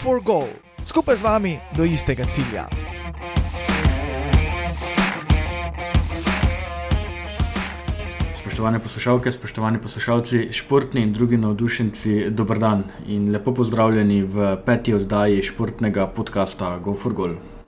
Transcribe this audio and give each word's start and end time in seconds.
for 0.00 0.20
goal, 0.24 0.48
skupaj 0.84 1.16
z 1.16 1.22
vami 1.22 1.58
do 1.76 1.84
istega 1.84 2.24
cilja. 2.24 2.64
Spoštovane 8.40 8.80
poslušalke, 8.80 9.32
spoštovani 9.32 9.78
poslušalci, 9.78 10.48
športni 10.56 11.04
in 11.04 11.12
drugi 11.12 11.36
navdušenci, 11.36 12.30
dober 12.32 12.58
dan 12.58 12.84
in 13.06 13.28
lepo 13.32 13.52
pozdravljeni 13.54 14.22
v 14.22 14.56
peti 14.64 14.96
oddaji 14.96 15.42
športnega 15.42 16.06
podcasta 16.06 16.78
Go 16.78 16.94
for 16.94 17.12
Goal. 17.12 17.59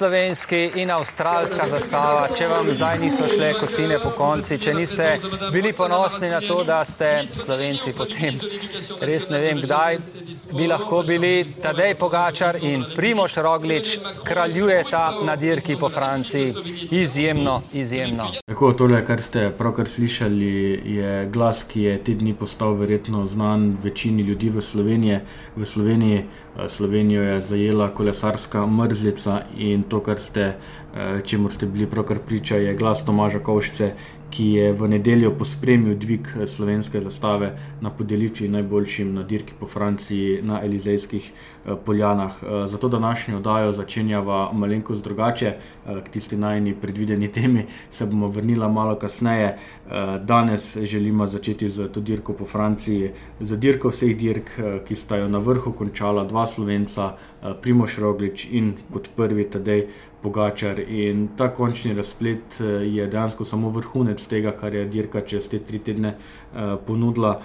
Slovenski 0.00 0.70
in 0.80 0.90
avstralska 0.90 1.66
zastava, 1.68 2.28
če 2.36 2.46
vam 2.48 2.68
zdaj 2.72 2.98
niso 3.02 3.26
šle 3.28 3.50
kocine 3.60 3.98
po 4.00 4.14
konci, 4.16 4.56
če 4.56 4.72
niste 4.74 5.08
bili 5.52 5.74
ponosni 5.76 6.30
na 6.32 6.38
to, 6.40 6.62
da 6.64 6.78
ste 6.88 7.10
slovenci, 7.28 7.92
potem 7.98 8.38
res 9.04 9.28
ne 9.28 9.40
vem, 9.42 9.60
kdaj 9.60 9.98
bi 10.56 10.70
lahko 10.72 11.02
bili 11.04 11.44
Tadej 11.44 11.98
Pogačar 12.00 12.56
in 12.64 12.86
Primoš 12.96 13.36
Roglič, 13.44 13.98
kraljujeta 14.24 15.04
na 15.28 15.36
dirki 15.36 15.76
po 15.76 15.92
Franciji. 15.92 16.54
Izjemno, 16.96 17.60
izjemno. 17.76 18.30
Tako, 18.48 18.72
tole, 18.80 19.02
kar 19.04 19.20
ste 19.20 19.50
pravkar 19.58 19.88
slišali, 19.88 20.54
je 20.96 21.14
glas, 21.32 21.66
ki 21.68 21.84
je 21.90 21.98
te 22.04 22.16
dni 22.16 22.32
postal 22.40 22.72
verjetno 22.80 23.26
znan 23.28 23.74
večini 23.84 24.24
ljudi 24.24 24.48
v 24.48 24.64
Sloveniji. 24.64 25.20
V 25.56 25.68
Sloveniji 25.68 26.24
Slovenijo 26.68 27.22
je 27.22 27.40
zajela 27.40 27.94
kolesarska 27.94 28.66
mrzlica 28.66 29.42
in 29.56 29.82
to, 29.82 30.00
kar 30.00 30.18
ste, 30.18 30.40
eh, 30.40 31.20
čemu 31.24 31.50
ste 31.50 31.66
bili 31.66 31.86
pravkar 31.86 32.18
priča, 32.18 32.56
je 32.56 32.74
glas 32.74 33.04
Tomaža 33.04 33.38
Kovšce, 33.38 33.92
ki 34.30 34.46
je 34.50 34.72
v 34.72 34.88
nedeljo 34.88 35.32
pospremil 35.38 35.96
dvig 35.98 36.28
eh, 36.36 36.46
slovenske 36.46 37.00
zastave 37.00 37.52
na 37.80 37.90
podelitvi 37.90 38.48
najboljšim 38.48 39.14
na 39.14 39.22
dirki 39.22 39.52
po 39.60 39.66
Franciji 39.66 40.42
na 40.42 40.62
Elizejskih 40.64 41.30
eh, 41.30 41.74
poljanah. 41.86 42.32
Zato 42.66 42.88
današnjo 42.88 43.36
oddajo 43.36 43.72
začenjava 43.72 44.52
malenkost 44.52 45.04
drugače, 45.04 45.54
k 46.04 46.08
tisti 46.08 46.36
najni 46.36 46.74
predvideni 46.74 47.28
temi 47.36 47.66
se 47.90 48.06
bomo 48.06 48.28
vrnila 48.28 48.68
malo 48.68 48.94
kasneje. 48.94 49.56
Danes 50.24 50.76
želimo 50.82 51.26
začeti 51.26 51.68
z 51.68 51.88
to 51.88 52.00
dirko 52.00 52.32
po 52.32 52.44
Franciji, 52.44 53.10
z 53.40 53.56
dirko 53.56 53.88
vseh 53.88 54.16
dirk, 54.16 54.50
ki 54.86 54.96
sta 54.96 55.16
jo 55.16 55.28
na 55.28 55.38
vrhu 55.38 55.72
končala 55.72 56.24
dva 56.24 56.46
slovenca, 56.46 57.12
Primoš 57.62 57.98
Roglič 57.98 58.46
in 58.50 58.74
kot 58.92 59.08
prvi 59.16 59.44
Tadej 59.50 59.86
Pogačar. 60.22 60.80
In 60.88 61.28
ta 61.36 61.48
končni 61.54 61.94
razplet 61.94 62.60
je 62.84 63.06
dejansko 63.06 63.44
samo 63.44 63.70
vrhunec 63.70 64.26
tega, 64.26 64.52
kar 64.52 64.74
je 64.74 64.84
dirka 64.84 65.20
čez 65.20 65.48
te 65.48 65.58
tri 65.58 65.78
tedne 65.78 66.14
ponudila. 66.86 67.40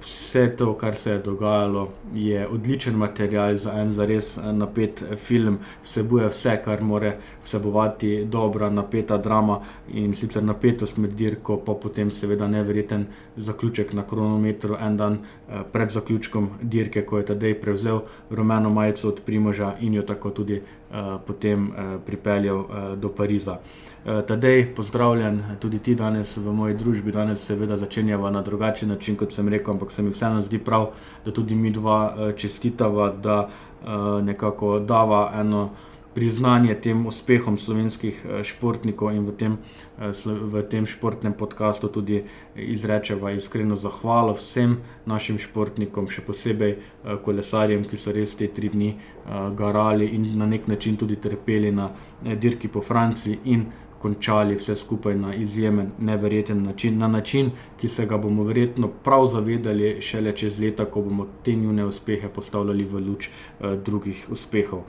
Vse 0.00 0.46
to, 0.56 0.72
kar 0.80 0.94
se 0.96 1.10
je 1.10 1.18
dogajalo, 1.18 1.88
je 2.14 2.46
odličen 2.48 2.94
material 2.96 3.54
za 3.60 3.74
en 3.76 3.92
zares 3.92 4.38
napet 4.52 5.02
film, 5.16 5.58
vsebuje 5.84 6.30
vse, 6.32 6.54
kar 6.64 6.82
more 6.82 7.18
vsebovati 7.44 8.24
dobra, 8.24 8.70
napeta 8.70 9.18
drama 9.18 9.60
in 9.92 10.14
sicer 10.16 10.42
napetost 10.42 10.96
med 10.96 11.12
dirko, 11.12 11.58
pa 11.60 11.74
potem 11.74 12.10
seveda 12.10 12.48
neverjeten 12.48 13.04
zaključek 13.40 13.92
na 13.92 14.02
kronometru, 14.06 14.76
en 14.80 14.96
dan 14.96 15.18
pred 15.72 15.90
zaključkom 15.90 16.48
dirke, 16.62 17.02
ko 17.02 17.18
je 17.18 17.26
Tadej 17.26 17.60
prevzel 17.60 18.00
rumeno 18.30 18.70
majico 18.70 19.08
od 19.08 19.20
Primoža 19.26 19.74
in 19.80 19.94
jo 19.94 20.02
tako 20.02 20.30
tudi 20.30 20.62
potem 21.26 21.70
pripeljal 22.06 22.64
do 22.96 23.08
Pariza. 23.08 23.58
Tadej, 24.04 24.74
pozdravljen 24.74 25.42
tudi 25.60 25.78
ti 25.78 25.94
danes 25.94 26.36
v 26.36 26.52
moji 26.52 26.74
družbi, 26.74 27.12
danes 27.12 27.44
seveda 27.46 27.76
začenjava 27.76 28.30
na 28.30 28.42
drugačen 28.42 28.88
način, 28.88 29.16
kot 29.16 29.32
sem 29.32 29.48
rekel, 29.48 29.74
ampak 29.74 29.90
se 29.90 30.02
mi 30.02 30.10
vseeno 30.10 30.42
zdi 30.42 30.58
prav, 30.58 30.90
da 31.24 31.32
tudi 31.32 31.54
mi 31.54 31.70
dva 31.70 32.32
čestitava, 32.36 33.12
da 33.12 33.48
nekako 34.22 34.78
dava 34.78 35.32
eno 35.40 35.70
priznanje 36.14 36.74
tem 36.74 37.06
uspehom 37.06 37.58
slovenskih 37.58 38.24
športnikov 38.42 39.12
in 39.14 39.26
v 39.26 39.34
tem, 39.36 39.58
v 40.24 40.62
tem 40.70 40.86
športnem 40.86 41.34
podkastu 41.38 41.88
tudi 41.88 42.24
izrečeva 42.56 43.30
iskreno 43.32 43.76
zahvalo 43.76 44.34
vsem 44.34 44.78
našim 45.06 45.38
športnikom, 45.38 46.08
še 46.10 46.24
posebej 46.26 46.76
kolesarjem, 47.24 47.84
ki 47.86 48.00
so 48.00 48.14
res 48.16 48.34
te 48.34 48.50
tri 48.50 48.72
dni 48.72 48.96
garali 49.56 50.10
in 50.16 50.34
na 50.38 50.50
nek 50.50 50.66
način 50.68 50.98
tudi 50.98 51.20
trpeli 51.20 51.70
na 51.70 51.90
dirki 52.20 52.68
po 52.68 52.82
Franciji 52.82 53.38
in 53.44 53.68
končali 54.00 54.54
vse 54.54 54.76
skupaj 54.76 55.14
na 55.14 55.34
izjemen, 55.34 55.90
neverjeten 55.98 56.62
način, 56.62 56.98
na 56.98 57.08
način, 57.08 57.50
ki 57.80 57.88
se 57.88 58.06
ga 58.06 58.16
bomo 58.18 58.44
verjetno 58.44 58.88
prav 58.88 59.26
zavedali 59.26 59.96
šele 60.00 60.32
čez 60.36 60.60
leta, 60.60 60.84
ko 60.84 61.02
bomo 61.02 61.26
te 61.44 61.54
njihove 61.54 61.84
uspehe 61.84 62.28
postavljali 62.28 62.84
v 62.84 63.02
luč 63.08 63.28
uh, 63.28 63.74
drugih 63.84 64.26
uspehov. 64.30 64.80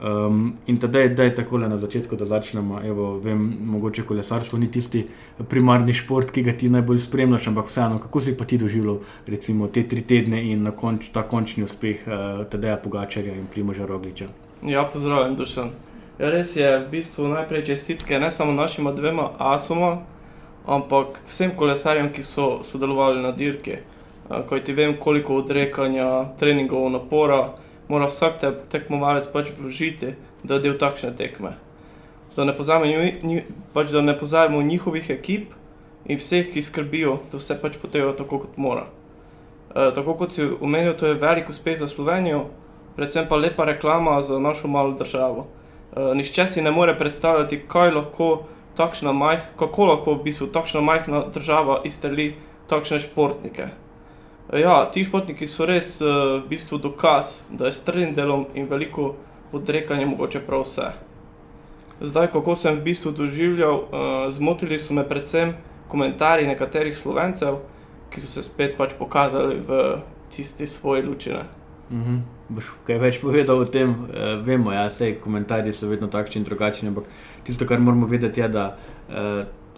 Um, 0.00 0.54
in 0.66 0.78
tedaj, 0.80 1.08
da 1.08 1.22
je 1.22 1.34
tako 1.34 1.58
na 1.58 1.76
začetku, 1.76 2.16
da 2.16 2.24
začnemo. 2.24 2.80
Evo, 2.84 3.18
vem, 3.18 3.56
mogoče 3.64 4.02
kolesarstvo 4.02 4.58
ni 4.58 4.70
tisti 4.70 5.04
primarni 5.48 5.92
šport, 5.92 6.30
ki 6.30 6.42
ga 6.42 6.54
ti 6.56 6.70
najbolj 6.72 6.98
spremljaš, 6.98 7.50
ampak 7.52 7.68
vseeno, 7.68 7.98
kako 8.00 8.20
si 8.20 8.36
pa 8.36 8.44
ti 8.44 8.58
doživljal 8.58 8.98
recimo, 9.26 9.68
te 9.68 9.84
tri 9.88 10.00
tedne 10.00 10.40
in 10.52 10.70
konč, 10.76 11.10
ta 11.12 11.22
končni 11.28 11.64
uspeh 11.68 12.08
uh, 12.08 12.46
Tadeja 12.48 12.78
Pogačarja 12.80 13.36
in 13.36 13.44
Primoža 13.52 13.86
Rogliča. 13.86 14.30
Ja, 14.64 14.88
pozdravljen, 14.88 15.36
dušen. 15.36 15.70
Ja, 16.18 16.30
res 16.32 16.56
je, 16.56 16.78
v 16.80 16.88
bistvu 16.90 17.28
najprej 17.28 17.64
čestitke 17.68 18.18
ne 18.18 18.32
samo 18.32 18.56
našima 18.56 18.92
dvema 18.96 19.30
asoma, 19.38 19.98
ampak 20.66 21.20
vsem 21.28 21.52
kolesarjem, 21.56 22.08
ki 22.12 22.24
so 22.24 22.62
sodelovali 22.64 23.20
na 23.22 23.36
dirki. 23.36 23.82
Kaj 24.28 24.64
ti 24.64 24.72
vem, 24.72 24.96
koliko 24.96 25.42
odrekanja, 25.44 26.30
treningov, 26.40 26.88
napora 26.88 27.50
mora 27.90 28.06
vsak 28.06 28.38
te, 28.38 28.52
tekmovalec 28.70 29.26
pač 29.32 29.50
vložiti, 29.58 30.14
da 30.46 30.56
je 30.56 30.66
del 30.68 30.78
takšne 30.78 31.10
tekme. 31.18 31.56
Da 32.36 32.46
ne 32.46 32.54
pozabimo 32.54 33.10
pač, 33.74 33.90
pozab 34.20 34.54
njihovih 34.54 35.10
ekip 35.10 35.56
in 36.06 36.18
vseh, 36.18 36.46
ki 36.52 36.62
skrbijo, 36.62 37.18
da 37.32 37.40
vse 37.42 37.58
pač 37.58 37.78
potejo 37.82 38.14
tako, 38.16 38.44
kot 38.46 38.56
mora. 38.56 38.86
E, 39.74 39.90
tako 39.94 40.14
kot 40.14 40.38
si 40.38 40.46
omenil, 40.46 40.94
to 40.94 41.10
je 41.10 41.18
velik 41.18 41.50
uspeh 41.50 41.78
za 41.78 41.88
Slovenijo, 41.88 42.46
predvsem 42.96 43.26
pa 43.28 43.36
lepa 43.36 43.66
reklama 43.66 44.22
za 44.22 44.38
našo 44.38 44.68
malo 44.68 44.94
državo. 44.98 45.46
Uh, 45.90 46.12
nihče 46.14 46.46
si 46.46 46.62
ne 46.62 46.70
more 46.70 46.92
predstavljati, 46.98 47.64
kaj 47.68 47.90
lahko 47.90 48.44
takšna 48.78 49.12
majhna, 49.12 49.56
kako 49.58 49.88
lahko 49.88 50.14
v 50.14 50.22
bistvu 50.28 50.46
takšna 50.54 50.80
majhna 50.80 51.24
država 51.34 51.80
izstreli 51.84 52.36
takšne 52.70 53.00
športnike. 53.02 53.66
Ja, 54.52 54.90
ti 54.90 55.04
športniki 55.06 55.46
so 55.46 55.66
res 55.68 56.00
uh, 56.02 56.40
v 56.42 56.48
bistvu 56.50 56.80
dokaz, 56.82 57.36
da 57.54 57.68
je 57.68 57.72
s 57.76 57.84
trdim 57.86 58.16
delom 58.16 58.48
in 58.58 58.66
veliko 58.66 59.12
odrekanja 59.54 60.08
mogoče 60.10 60.40
prav 60.42 60.64
vse. 60.64 60.88
Zdaj, 62.00 62.32
kako 62.32 62.56
sem 62.56 62.80
v 62.80 62.82
bistvu 62.88 63.12
doživljal, 63.14 63.76
uh, 63.76 64.24
zmotili 64.34 64.78
so 64.78 64.96
me 64.96 65.04
predvsem 65.08 65.54
komentarji 65.88 66.48
nekaterih 66.50 66.98
slovencev, 66.98 67.60
ki 68.10 68.24
so 68.24 68.32
se 68.32 68.42
spet 68.42 68.74
pač 68.78 68.96
pokazali 68.98 69.60
v 69.68 70.00
tisti 70.34 70.66
svoji 70.66 71.02
lučine. 71.02 71.44
Mm 71.90 72.02
-hmm. 72.02 72.20
Boš 72.48 72.72
kaj 72.86 72.98
več 72.98 73.20
povedal 73.20 73.58
o 73.58 73.64
tem? 73.64 73.90
Uh, 73.90 74.46
vemo, 74.46 74.72
ja, 74.72 74.86
vse 74.86 75.14
komentarji 75.20 75.72
so 75.72 75.88
vedno 75.88 76.08
takšni 76.08 76.38
in 76.38 76.44
drugačni. 76.44 76.88
Ampak 76.88 77.04
tisto, 77.44 77.66
kar 77.66 77.78
moramo 77.78 78.06
vedeti, 78.06 78.40
je, 78.40 78.48
da 78.48 78.76
uh, 79.08 79.14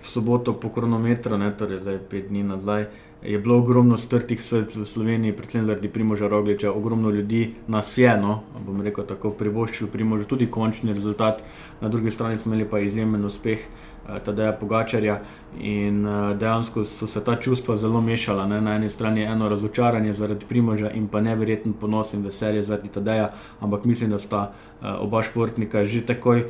v 0.01 0.07
soboto 0.07 0.53
po 0.53 0.69
kronometru, 0.69 1.39
ne, 1.39 1.57
torej 1.57 1.81
zdaj 1.81 1.99
pet 2.11 2.29
dni 2.29 2.43
nazaj, 2.43 2.87
je 3.25 3.39
bilo 3.39 3.59
ogromno 3.59 3.97
strtih 3.97 4.45
src 4.45 4.77
v 4.77 4.87
Sloveniji, 4.87 5.37
predvsem 5.37 5.65
zaradi 5.65 5.89
Primoža 5.89 6.29
Rogliča. 6.29 6.73
Ogromno 6.73 7.11
ljudi 7.11 7.55
nas 7.67 7.99
je, 7.99 8.11
no, 8.19 8.43
bom 8.67 8.83
rekel 8.83 9.07
tako, 9.07 9.31
privoščilo 9.31 9.91
Primožu 9.91 10.27
tudi 10.27 10.51
končni 10.51 10.93
rezultat, 10.93 11.43
na 11.81 11.89
drugi 11.89 12.11
strani 12.11 12.37
smo 12.37 12.55
imeli 12.55 12.71
pa 12.71 12.81
izjemen 12.81 13.25
uspeh. 13.25 13.67
Eh, 14.09 14.19
Tadeja 14.25 14.53
Pogačarja 14.53 15.21
in 15.61 16.07
uh, 16.07 16.37
dejansko 16.39 16.83
so 16.85 17.07
se 17.07 17.21
ta 17.25 17.37
čustva 17.41 17.77
zelo 17.77 18.01
mešala. 18.01 18.47
Ne? 18.47 18.61
Na 18.61 18.75
eni 18.75 18.91
strani 18.91 19.21
je 19.21 19.27
eno 19.27 19.49
razočaranje 19.49 20.13
zaradi 20.13 20.47
Primoža 20.49 20.91
in 20.91 21.07
pa 21.09 21.21
neverjeten 21.21 21.73
ponos 21.73 22.13
in 22.13 22.25
veselje 22.25 22.63
zaradi 22.63 22.89
Tadeja, 22.89 23.31
ampak 23.61 23.85
mislim, 23.85 24.11
da 24.11 24.19
sta 24.19 24.41
uh, 24.51 24.87
oba 24.99 25.23
športnika 25.23 25.85
že 25.85 26.07
takoj 26.07 26.45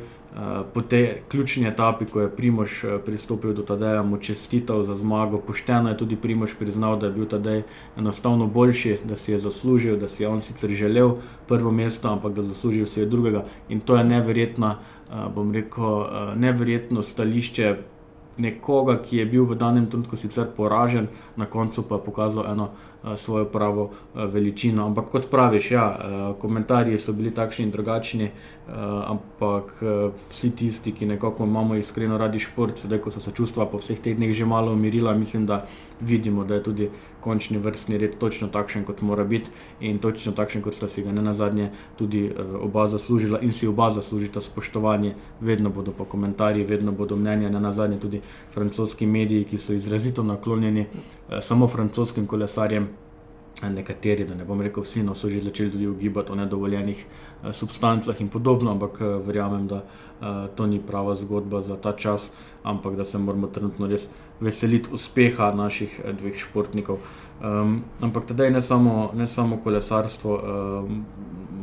po 0.73 0.81
tej 0.81 1.21
ključni 1.29 1.67
etapi, 1.67 2.05
ko 2.05 2.21
je 2.21 2.29
Primož 2.35 2.83
uh, 2.83 2.91
pristopil 3.05 3.53
do 3.53 3.61
Tadeja, 3.61 4.03
mu 4.03 4.17
čestital 4.17 4.83
za 4.83 4.95
zmago. 4.95 5.37
Pošteno 5.37 5.89
je 5.89 5.97
tudi 5.97 6.15
Primož 6.15 6.55
priznal, 6.59 6.97
da 6.99 7.05
je 7.05 7.13
bil 7.13 7.25
Tadej 7.25 7.61
enostavno 7.97 8.47
boljši, 8.47 8.97
da 9.03 9.15
si 9.15 9.31
je 9.31 9.39
zaslužil, 9.39 9.97
da 9.97 10.07
si 10.07 10.23
je 10.23 10.29
on 10.29 10.41
sicer 10.41 10.69
želel 10.69 11.15
prvo 11.47 11.71
mesto, 11.71 12.09
ampak 12.09 12.33
da 12.33 12.41
zaslužil 12.41 12.85
si 12.85 12.99
je 12.99 13.05
drugega 13.05 13.45
in 13.69 13.79
to 13.79 13.97
je 13.97 14.03
neverjetna 14.03 14.77
bom 15.35 15.53
rekel, 15.53 16.05
neverjetno 16.35 17.01
stališče 17.01 17.75
nekoga, 18.37 18.97
ki 19.01 19.17
je 19.17 19.25
bil 19.25 19.45
v 19.45 19.55
danem 19.55 19.85
trenutku 19.85 20.17
sicer 20.17 20.47
poražen, 20.57 21.07
na 21.35 21.45
koncu 21.45 21.83
pa 21.85 21.97
pokazal 21.97 22.47
eno 22.49 22.63
uh, 22.63 22.92
svojo 23.15 23.45
pravo 23.45 23.83
uh, 23.83 24.23
veličino. 24.33 24.85
Ampak 24.85 25.09
kot 25.09 25.29
praviš, 25.31 25.71
ja, 25.71 25.87
uh, 25.91 26.41
komentarji 26.41 26.97
so 26.97 27.13
bili 27.13 27.31
takšni 27.31 27.65
in 27.65 27.71
drugačni, 27.71 28.31
ampak 29.07 29.73
vsi 30.29 30.49
tisti, 30.55 30.93
ki 30.95 31.05
nekako 31.05 31.43
imamo 31.43 31.75
iskreno 31.75 32.17
radi 32.17 32.39
šport, 32.39 32.77
sedaj 32.79 33.01
ko 33.03 33.11
so 33.11 33.19
se 33.19 33.31
čustva 33.35 33.65
po 33.67 33.77
vseh 33.77 33.99
teh 33.99 34.15
dneh 34.15 34.31
že 34.31 34.45
malo 34.45 34.71
umirila, 34.71 35.13
mislim, 35.13 35.45
da 35.45 35.65
vidimo, 35.99 36.45
da 36.47 36.55
je 36.55 36.63
tudi 36.63 36.89
končni 37.19 37.57
vrstni 37.57 37.97
red 37.97 38.15
točno 38.17 38.47
takšen, 38.47 38.85
kot 38.85 39.01
mora 39.01 39.23
biti 39.23 39.51
in 39.81 39.99
točno 39.99 40.31
takšen, 40.31 40.61
kot 40.61 40.73
sta 40.73 40.87
si 40.87 41.03
ga 41.03 41.11
ne 41.11 41.21
na 41.21 41.33
zadnje 41.33 41.71
tudi 41.97 42.31
oba 42.61 42.87
zaslužila 42.87 43.39
in 43.41 43.51
si 43.51 43.67
oba 43.67 43.89
zaslužita 43.91 44.41
spoštovanje. 44.41 45.15
Vedno 45.41 45.69
bodo 45.69 45.91
pa 45.91 46.05
komentarji, 46.05 46.63
vedno 46.63 46.91
bodo 46.91 47.15
mnenja, 47.15 47.49
ne 47.49 47.59
na 47.59 47.71
zadnje 47.71 47.99
tudi 47.99 48.21
francoski 48.53 49.05
mediji, 49.05 49.43
ki 49.43 49.57
so 49.57 49.73
izrazito 49.73 50.23
naklonjeni 50.23 50.85
samo 51.41 51.67
francoskim 51.67 52.27
kolesarjem. 52.27 52.92
Nekateri, 53.61 54.25
da 54.25 54.35
ne 54.35 54.43
bom 54.43 54.61
rekel 54.61 54.83
vsi, 54.83 55.03
no, 55.03 55.13
so 55.15 55.29
že 55.29 55.41
začeli 55.41 55.71
tudi 55.71 55.87
ugibati 55.87 56.31
o 56.31 56.35
nedovoljenih 56.35 57.05
uh, 57.05 57.51
substancah 57.53 58.21
in 58.21 58.27
podobno, 58.29 58.71
ampak 58.71 58.97
uh, 59.01 59.07
verjamem, 59.25 59.67
da 59.67 59.83
uh, 59.83 60.49
to 60.55 60.67
ni 60.67 60.81
prava 60.81 61.15
zgodba 61.15 61.61
za 61.61 61.77
ta 61.77 61.93
čas, 61.93 62.31
ampak 62.63 62.95
da 62.95 63.05
se 63.05 63.17
moramo 63.17 63.47
trenutno 63.47 63.87
res 63.87 64.09
veseliti 64.39 64.89
uspeha 64.91 65.51
naših 65.55 66.01
uh, 66.03 66.11
dveh 66.17 66.35
športnikov. 66.37 66.99
Um, 67.43 67.81
ampak 68.01 68.25
tedaj 68.25 68.51
ne 68.51 68.61
samo, 68.61 69.11
ne 69.15 69.27
samo 69.27 69.57
kolesarstvo, 69.63 70.31
um, 70.35 71.05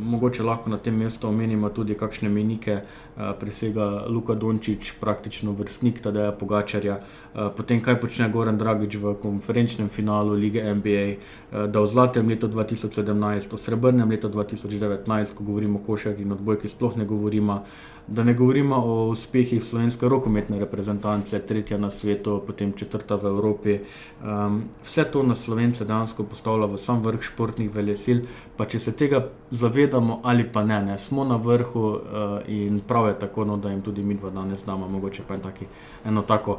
mogoče 0.01 0.43
lahko 0.43 0.71
na 0.71 0.77
tem 0.77 0.97
mestu 0.97 1.29
omenimo 1.29 1.69
tudi 1.69 1.95
kakšne 1.95 2.29
menike, 2.29 2.75
uh, 2.83 3.31
presega 3.41 4.05
Luka 4.09 4.35
Dončić, 4.35 4.93
praktično 5.01 5.53
vrstnik 5.57 6.03
tega 6.05 6.35
Pogačarja, 6.37 6.99
uh, 7.01 7.49
potem 7.57 7.81
kaj 7.81 7.97
počne 8.01 8.29
Goran 8.29 8.59
Dragič 8.61 8.99
v 9.01 9.15
konferenčnem 9.23 9.89
finalu 9.89 10.37
lige 10.37 10.61
NBA, 10.75 11.07
uh, 11.17 11.65
da 11.73 11.81
v 11.81 11.87
zlatem 11.87 12.29
letu 12.29 12.49
2017, 12.49 13.49
v 13.49 13.63
srebrnem 13.65 14.11
letu 14.11 14.29
2019, 14.29 15.33
ko 15.33 15.45
govorimo 15.45 15.81
o 15.81 15.87
košarki 15.87 16.29
in 16.29 16.37
odbojki, 16.37 16.69
sploh 16.69 17.01
ne 17.01 17.09
govorimo. 17.09 17.65
Da 18.11 18.25
ne 18.25 18.35
govorimo 18.35 18.77
o 18.77 18.95
uspehih 19.09 19.63
slovenske 19.65 20.09
rokometne 20.09 20.59
reprezentance, 20.59 21.39
tretja 21.47 21.79
na 21.79 21.91
svetu, 21.91 22.41
potem 22.47 22.73
četrta 22.73 23.15
v 23.15 23.31
Evropi. 23.31 23.79
Um, 24.25 24.65
vse 24.83 25.05
to 25.05 25.23
nas 25.23 25.45
slovence 25.45 25.85
dejansko 25.85 26.27
postavlja 26.27 26.67
v 26.67 26.79
sam 26.79 27.05
vrh 27.05 27.23
športnih 27.23 27.71
velesil. 27.75 28.25
Pa 28.57 28.67
če 28.67 28.79
se 28.79 28.97
tega 28.99 29.23
zavedamo 29.51 30.21
ali 30.25 30.49
pa 30.53 30.65
ne, 30.67 30.83
ne 30.83 30.99
smo 30.99 31.25
na 31.25 31.37
vrhu 31.37 31.87
uh, 31.87 32.03
in 32.51 32.81
prav 32.83 33.09
je 33.09 33.19
tako, 33.19 33.45
no, 33.45 33.57
da 33.57 33.71
jim 33.71 33.83
tudi 33.83 34.03
mi 34.03 34.19
dva 34.19 34.31
danes 34.31 34.67
damo, 34.67 34.89
mogoče 34.89 35.23
pa 35.29 35.39
taki, 35.39 35.71
eno 36.05 36.23
tako 36.27 36.59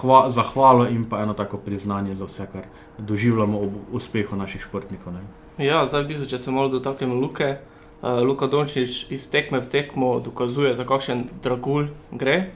hva, 0.00 0.30
zahvalo 0.30 0.86
in 0.86 1.04
pa 1.04 1.22
eno 1.22 1.34
tako 1.34 1.58
priznanje 1.58 2.14
za 2.14 2.24
vse, 2.24 2.46
kar 2.52 2.70
doživljamo 2.98 3.60
ob 3.60 3.72
uspehu 3.92 4.36
naših 4.36 4.62
športnikov. 4.62 5.12
Ne. 5.12 5.22
Ja, 5.66 5.86
zdaj 5.86 6.04
bi 6.04 6.18
se, 6.18 6.28
če 6.28 6.38
se 6.38 6.50
malo 6.50 6.68
dotaknem 6.68 7.12
Luke. 7.20 7.56
Uh, 8.04 8.20
Luka 8.20 8.46
Dončić 8.46 9.06
iz 9.08 9.30
tekme 9.30 9.60
v 9.64 9.66
tekmo 9.66 10.20
dokazuje, 10.20 10.74
za 10.76 10.84
kakšen 10.84 11.24
dragulj 11.42 11.86
gre. 12.12 12.50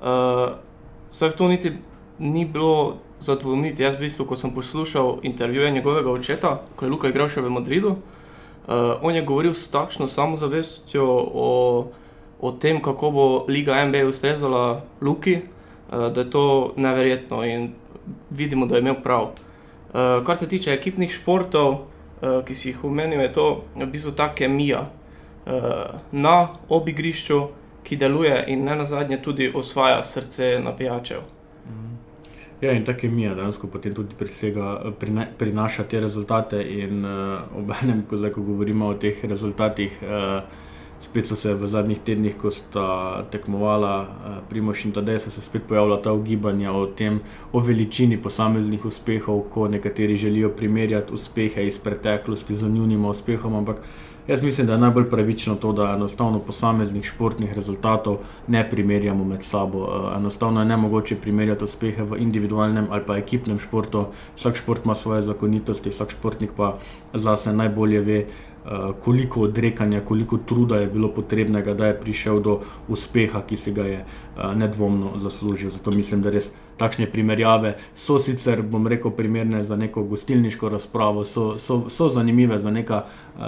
Uh, 0.00 0.56
Vse 1.10 1.28
to 1.36 1.48
niti 1.48 1.72
ni 2.18 2.46
bilo 2.48 2.96
za 3.20 3.36
dvomiti. 3.36 3.82
Jaz, 3.82 3.96
v 3.96 4.08
bistvu, 4.08 4.24
ko 4.24 4.36
sem 4.36 4.50
poslušal 4.50 5.18
intervjuje 5.22 5.70
njegovega 5.70 6.10
očeta, 6.10 6.62
ko 6.76 6.84
je 6.84 6.90
Luka 6.90 7.08
igral 7.08 7.28
še 7.28 7.44
v 7.44 7.52
Madridu, 7.52 7.90
uh, 7.90 8.96
on 9.04 9.12
je 9.12 9.24
govoril 9.28 9.52
s 9.52 9.68
takšno 9.68 10.08
samozavestjo 10.08 11.04
o, 11.04 11.50
o 12.40 12.52
tem, 12.56 12.80
kako 12.80 13.10
bo 13.10 13.26
Liga 13.48 13.84
NBA 13.84 14.08
ustrezala 14.08 14.84
Luki, 15.04 15.36
uh, 15.36 16.08
da 16.08 16.24
je 16.24 16.30
to 16.30 16.72
neverjetno 16.76 17.44
in 17.44 17.72
vidimo, 18.30 18.64
da 18.66 18.80
je 18.80 18.88
imel 18.88 19.02
prav. 19.04 19.36
Uh, 19.92 20.24
kar 20.24 20.36
se 20.36 20.48
tiče 20.48 20.72
ekipnih 20.72 21.12
športov, 21.12 21.92
ki 22.20 22.54
si 22.54 22.72
jih 22.72 22.84
omenil, 22.84 23.20
je 23.20 23.32
to 23.32 23.46
v 23.76 23.86
bistvu 23.86 24.12
ta 24.12 24.32
kemija 24.34 24.80
uh, 24.82 25.98
na 26.12 26.36
obigrišču, 26.68 27.40
ki 27.84 27.96
deluje 27.96 28.44
in 28.52 28.64
ne 28.64 28.76
na 28.76 28.84
zadnje 28.84 29.20
tudi 29.22 29.52
osvaja 29.54 30.02
srce 30.02 30.58
napijačev. 30.64 31.20
Ja, 32.60 32.72
in 32.74 32.84
ta 32.84 32.96
kemija 32.96 33.36
dejansko 33.38 33.68
potem 33.70 33.94
tudi 33.94 34.16
presega, 34.18 34.92
prine, 34.98 35.28
prinaša 35.38 35.84
te 35.86 36.00
rezultate. 36.00 36.62
In 36.62 37.04
uh, 37.06 37.44
obenem, 37.56 38.02
ko, 38.10 38.18
ko 38.34 38.42
govorimo 38.42 38.88
o 38.90 38.96
teh 38.98 39.22
rezultatih, 39.24 40.00
uh, 40.02 40.40
spet 41.00 41.26
so 41.26 41.36
se 41.36 41.54
v 41.54 41.66
zadnjih 41.66 41.98
tednih, 41.98 42.36
ko 42.36 42.50
sta 42.50 43.22
tekmovala 43.30 43.94
uh, 44.02 44.36
Primoš 44.48 44.84
in 44.84 44.92
Tadej, 44.92 45.20
se 45.20 45.40
spet 45.40 45.62
pojavlja 45.68 46.02
ta 46.02 46.12
ugibanja 46.12 46.72
o 46.72 46.86
tem, 46.86 47.20
o 47.52 47.60
veličini 47.60 48.18
posameznih 48.22 48.84
uspehov, 48.84 49.40
ko 49.50 49.68
nekateri 49.68 50.16
želijo 50.16 50.50
primerjati 50.50 51.14
uspehe 51.14 51.66
iz 51.66 51.78
preteklosti 51.78 52.54
z 52.54 52.68
njunima 52.68 53.08
uspehoma. 53.08 53.58
Ampak 53.58 53.80
Jaz 54.28 54.42
mislim, 54.42 54.66
da 54.66 54.72
je 54.72 54.78
najbolj 54.78 55.10
pravično 55.10 55.54
to, 55.54 55.72
da 55.72 55.94
enostavno 55.94 56.38
posameznih 56.38 57.04
športnih 57.04 57.52
rezultatov 57.52 58.18
ne 58.46 58.70
primerjamo 58.70 59.24
med 59.24 59.42
sabo. 59.42 59.84
Eh, 59.84 60.16
enostavno 60.16 60.60
je 60.60 60.66
ne 60.66 60.76
mogoče 60.76 61.16
primerjati 61.16 61.64
uspehe 61.64 62.02
v 62.02 62.18
individualnem 62.20 62.86
ali 62.90 63.02
pa 63.06 63.16
ekipnem 63.16 63.58
športu. 63.58 64.04
Vsak 64.36 64.56
šport 64.56 64.84
ima 64.84 64.94
svoje 64.94 65.22
zakonitosti, 65.22 65.90
vsak 65.90 66.10
športnik 66.10 66.50
pa 66.56 66.76
zase 67.14 67.52
najbolje 67.52 68.00
ve, 68.00 68.18
eh, 68.18 68.26
koliko 69.00 69.40
odrekanja, 69.40 70.00
koliko 70.00 70.38
truda 70.38 70.76
je 70.76 70.86
bilo 70.86 71.08
potrebnega, 71.08 71.74
da 71.74 71.86
je 71.86 72.00
prišel 72.00 72.40
do 72.40 72.60
uspeha, 72.88 73.42
ki 73.42 73.56
si 73.56 73.72
ga 73.72 73.84
je 73.84 73.98
eh, 73.98 74.54
nedvomno 74.54 75.18
zaslužil. 75.18 75.70
Zato 75.70 75.90
mislim, 75.90 76.22
da 76.22 76.30
res 76.30 76.50
takšne 76.78 77.06
primerjave 77.10 77.74
so 77.94 78.18
sicer, 78.18 78.62
bom 78.62 78.86
rekel, 78.86 79.10
primerne 79.10 79.62
za 79.64 79.76
neko 79.76 80.02
gostilniško 80.04 80.68
razpravo, 80.68 81.24
so, 81.24 81.58
so, 81.58 81.88
so 81.90 82.08
zanimive 82.08 82.58
za, 82.58 82.70
neka, 82.70 83.02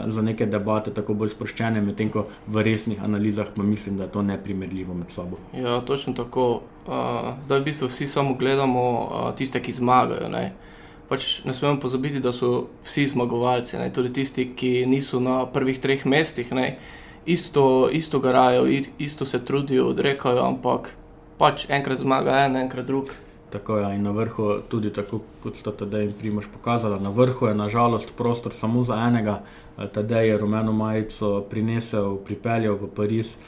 za 0.06 0.22
neke 0.22 0.46
debate, 0.46 0.90
tako 0.90 1.14
bolj 1.14 1.34
sproščene, 1.36 1.80
medtem 1.84 2.10
ko 2.10 2.26
v 2.46 2.64
resnih 2.66 3.04
analizah 3.04 3.52
pa 3.54 3.62
mislim, 3.62 3.96
da 3.96 4.08
je 4.08 4.12
to 4.16 4.22
neprimerljivo 4.22 4.94
med 4.94 5.10
sabo. 5.10 5.38
Ja, 5.54 5.80
točno 5.80 6.12
tako. 6.12 6.60
Uh, 6.86 7.34
zdaj 7.44 7.60
v 7.60 7.64
bistvu 7.64 7.86
vsi 7.86 8.06
samo 8.06 8.34
gledamo 8.34 8.82
uh, 8.90 9.34
tiste, 9.36 9.60
ki 9.62 9.72
zmagajo. 9.72 10.28
Ne? 10.28 10.52
Pač 11.10 11.40
ne 11.44 11.54
smemo 11.54 11.80
pozabiti, 11.82 12.20
da 12.22 12.30
so 12.32 12.68
vsi 12.86 13.08
zmagovalci, 13.10 13.76
ne? 13.80 13.88
tudi 13.90 14.12
tisti, 14.20 14.52
ki 14.56 14.86
niso 14.86 15.18
na 15.20 15.42
prvih 15.50 15.80
treh 15.82 16.04
mestih. 16.06 16.52
Ne? 16.54 16.76
Isto, 17.26 17.90
isto 17.92 18.20
garajo, 18.22 18.62
isto 18.98 19.26
se 19.26 19.42
trudijo, 19.44 19.88
odrekajo, 19.90 20.44
ampak 20.46 20.92
pač 21.40 21.66
enkrat 21.68 21.98
zmaga 21.98 22.44
en, 22.44 22.56
enkrat 22.62 22.86
drug. 22.86 23.10
Tako 23.50 23.80
je, 23.80 23.94
in 23.96 24.02
na 24.06 24.10
vrhu, 24.14 24.60
tudi 24.70 24.92
tako 24.94 25.24
kot 25.42 25.56
sta 25.58 25.72
Tadej 25.74 26.04
in 26.06 26.12
Primož 26.14 26.46
pokazala, 26.52 27.00
na 27.02 27.10
vrhu 27.10 27.48
je 27.50 27.54
nažalost 27.54 28.14
prostor 28.16 28.54
samo 28.54 28.82
za 28.86 29.00
enega. 29.08 29.40
Tadej 29.76 30.28
je 30.28 30.38
rumeno 30.38 30.72
majico 30.72 31.40
prinesel, 31.50 32.20
pripeljal 32.24 32.78
v 32.78 32.90
Pariz, 32.94 33.38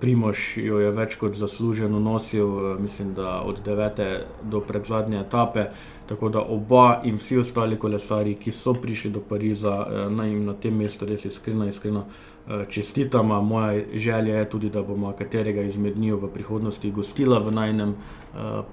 Primož 0.00 0.58
jo 0.60 0.78
je 0.78 0.90
več 0.92 1.16
kot 1.16 1.34
zasluženo 1.34 2.00
nosil, 2.00 2.76
mislim, 2.78 3.14
da 3.14 3.40
od 3.40 3.62
9. 3.64 4.18
do 4.42 4.60
predzadnje 4.60 5.20
etape. 5.20 5.64
Tako 6.08 6.28
da 6.28 6.40
oba 6.40 7.00
in 7.04 7.16
vsi 7.16 7.38
ostali 7.38 7.76
kolesari, 7.76 8.34
ki 8.40 8.52
so 8.52 8.74
prišli 8.74 9.10
do 9.10 9.20
Pariza, 9.20 9.86
naj 10.10 10.28
jim 10.28 10.44
na 10.44 10.54
tem 10.54 10.76
mestu 10.76 11.06
res 11.06 11.24
iskreno, 11.24 11.66
iskreno 11.68 12.04
čestitamo. 12.68 13.42
Moja 13.42 13.82
želja 13.94 14.38
je 14.38 14.50
tudi, 14.50 14.70
da 14.70 14.82
bomo 14.82 15.12
katerega 15.12 15.62
izmed 15.62 15.98
njih 15.98 16.14
v 16.14 16.30
prihodnosti 16.32 16.90
gostila 16.90 17.38
v 17.38 17.52
najnem 17.52 17.94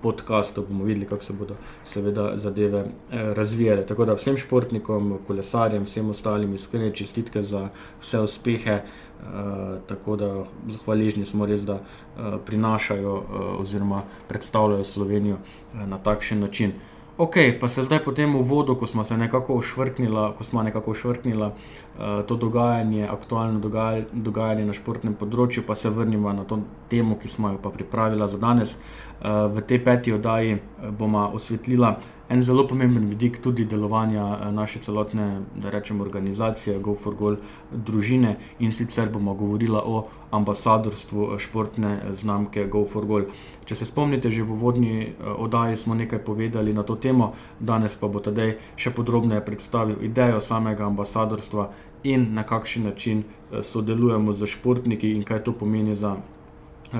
podkastu, 0.01 0.63
bomo 0.69 0.83
videli, 0.83 1.05
kako 1.05 1.23
se 1.23 1.33
bodo 1.33 1.55
seveda 1.83 2.37
zadeve 2.37 2.85
razvijale. 3.11 3.85
Tako 3.85 4.05
da 4.05 4.15
vsem 4.15 4.37
športnikom, 4.37 5.17
kolesarjem, 5.27 5.83
vsem 5.83 6.09
ostalim 6.09 6.53
iskrene 6.53 6.93
čestitke 6.95 7.43
za 7.43 7.69
vse 7.99 8.19
uspehe. 8.19 8.81
Uh, 9.15 9.79
tako 9.87 10.15
da 10.15 10.43
hvaležni 10.85 11.25
smo 11.25 11.45
res, 11.45 11.63
da 11.65 11.79
uh, 11.79 12.35
prinašajo 12.45 13.13
uh, 13.13 13.23
oziroma 13.61 14.03
predstavljajo 14.27 14.83
Slovenijo 14.83 15.37
na 15.73 15.97
takšen 15.97 16.39
način. 16.39 16.73
Ok, 17.17 17.35
pa 17.59 17.69
se 17.69 17.83
zdaj 17.83 18.03
po 18.03 18.11
tem 18.11 18.35
uvodu, 18.35 18.75
ko 18.75 18.87
smo 18.87 19.03
se 19.03 19.17
nekako 19.17 19.55
ošvrknila, 19.55 20.33
ko 20.35 20.43
smo 20.43 20.63
nekako 20.63 20.91
ošvrknila 20.91 21.47
uh, 21.47 21.94
to 22.27 22.35
dogajanje, 22.35 23.07
aktualno 23.07 23.59
dogajanje, 23.59 24.05
dogajanje 24.11 24.65
na 24.65 24.73
športnem 24.75 25.13
področju, 25.15 25.63
pa 25.67 25.75
se 25.75 25.89
vrnimo 25.89 26.33
na 26.33 26.43
to 26.43 26.59
temo, 26.91 27.15
ki 27.15 27.31
smo 27.31 27.53
jo 27.53 27.59
pa 27.63 27.71
pripravila 27.71 28.27
za 28.27 28.37
danes. 28.37 28.75
Uh, 28.75 29.47
v 29.47 29.63
tej 29.63 29.79
peti 29.79 30.11
oddaji 30.11 30.59
bomo 30.99 31.29
osvetlila 31.33 31.95
en 32.29 32.43
zelo 32.43 32.67
pomemben 32.67 33.05
vidik 33.09 33.37
tudi 33.41 33.65
delovanja 33.65 34.39
eh, 34.41 34.51
naše 34.51 34.79
celotne, 34.79 35.41
da 35.55 35.69
rečemo, 35.69 36.03
organizacije 36.03 36.79
Go 36.79 36.95
for 36.95 37.15
Goal 37.15 37.35
družine 37.71 38.35
in 38.59 38.71
sicer 38.71 39.09
bomo 39.09 39.33
govorili 39.33 39.77
o 39.83 40.07
ambasadorstvu 40.31 41.29
eh, 41.33 41.39
športne 41.39 41.93
eh, 41.93 42.13
znamke 42.13 42.65
Go 42.67 42.85
for 42.85 43.05
Goal. 43.05 43.23
Če 43.65 43.75
se 43.75 43.85
spomnite, 43.85 44.29
že 44.31 44.43
v 44.43 44.57
vodni 44.61 45.13
oddaji 45.37 45.77
smo 45.77 45.95
nekaj 45.95 46.19
povedali 46.19 46.73
na 46.73 46.83
to 46.83 46.95
temo, 46.95 47.33
danes 47.59 47.95
pa 47.95 48.07
bo 48.07 48.19
tedaj 48.19 48.57
še 48.77 48.93
podrobneje 48.93 49.41
predstavil 49.45 50.03
idejo 50.05 50.39
samega 50.39 50.85
ambasadorstva 50.85 51.69
in 52.05 52.33
na 52.33 52.43
kakšen 52.43 52.83
način 52.83 53.23
sodelujemo 53.63 54.33
z 54.33 54.45
športniki 54.45 55.11
in 55.11 55.23
kaj 55.23 55.43
to 55.43 55.53
pomeni 55.53 55.95
za 55.95 56.15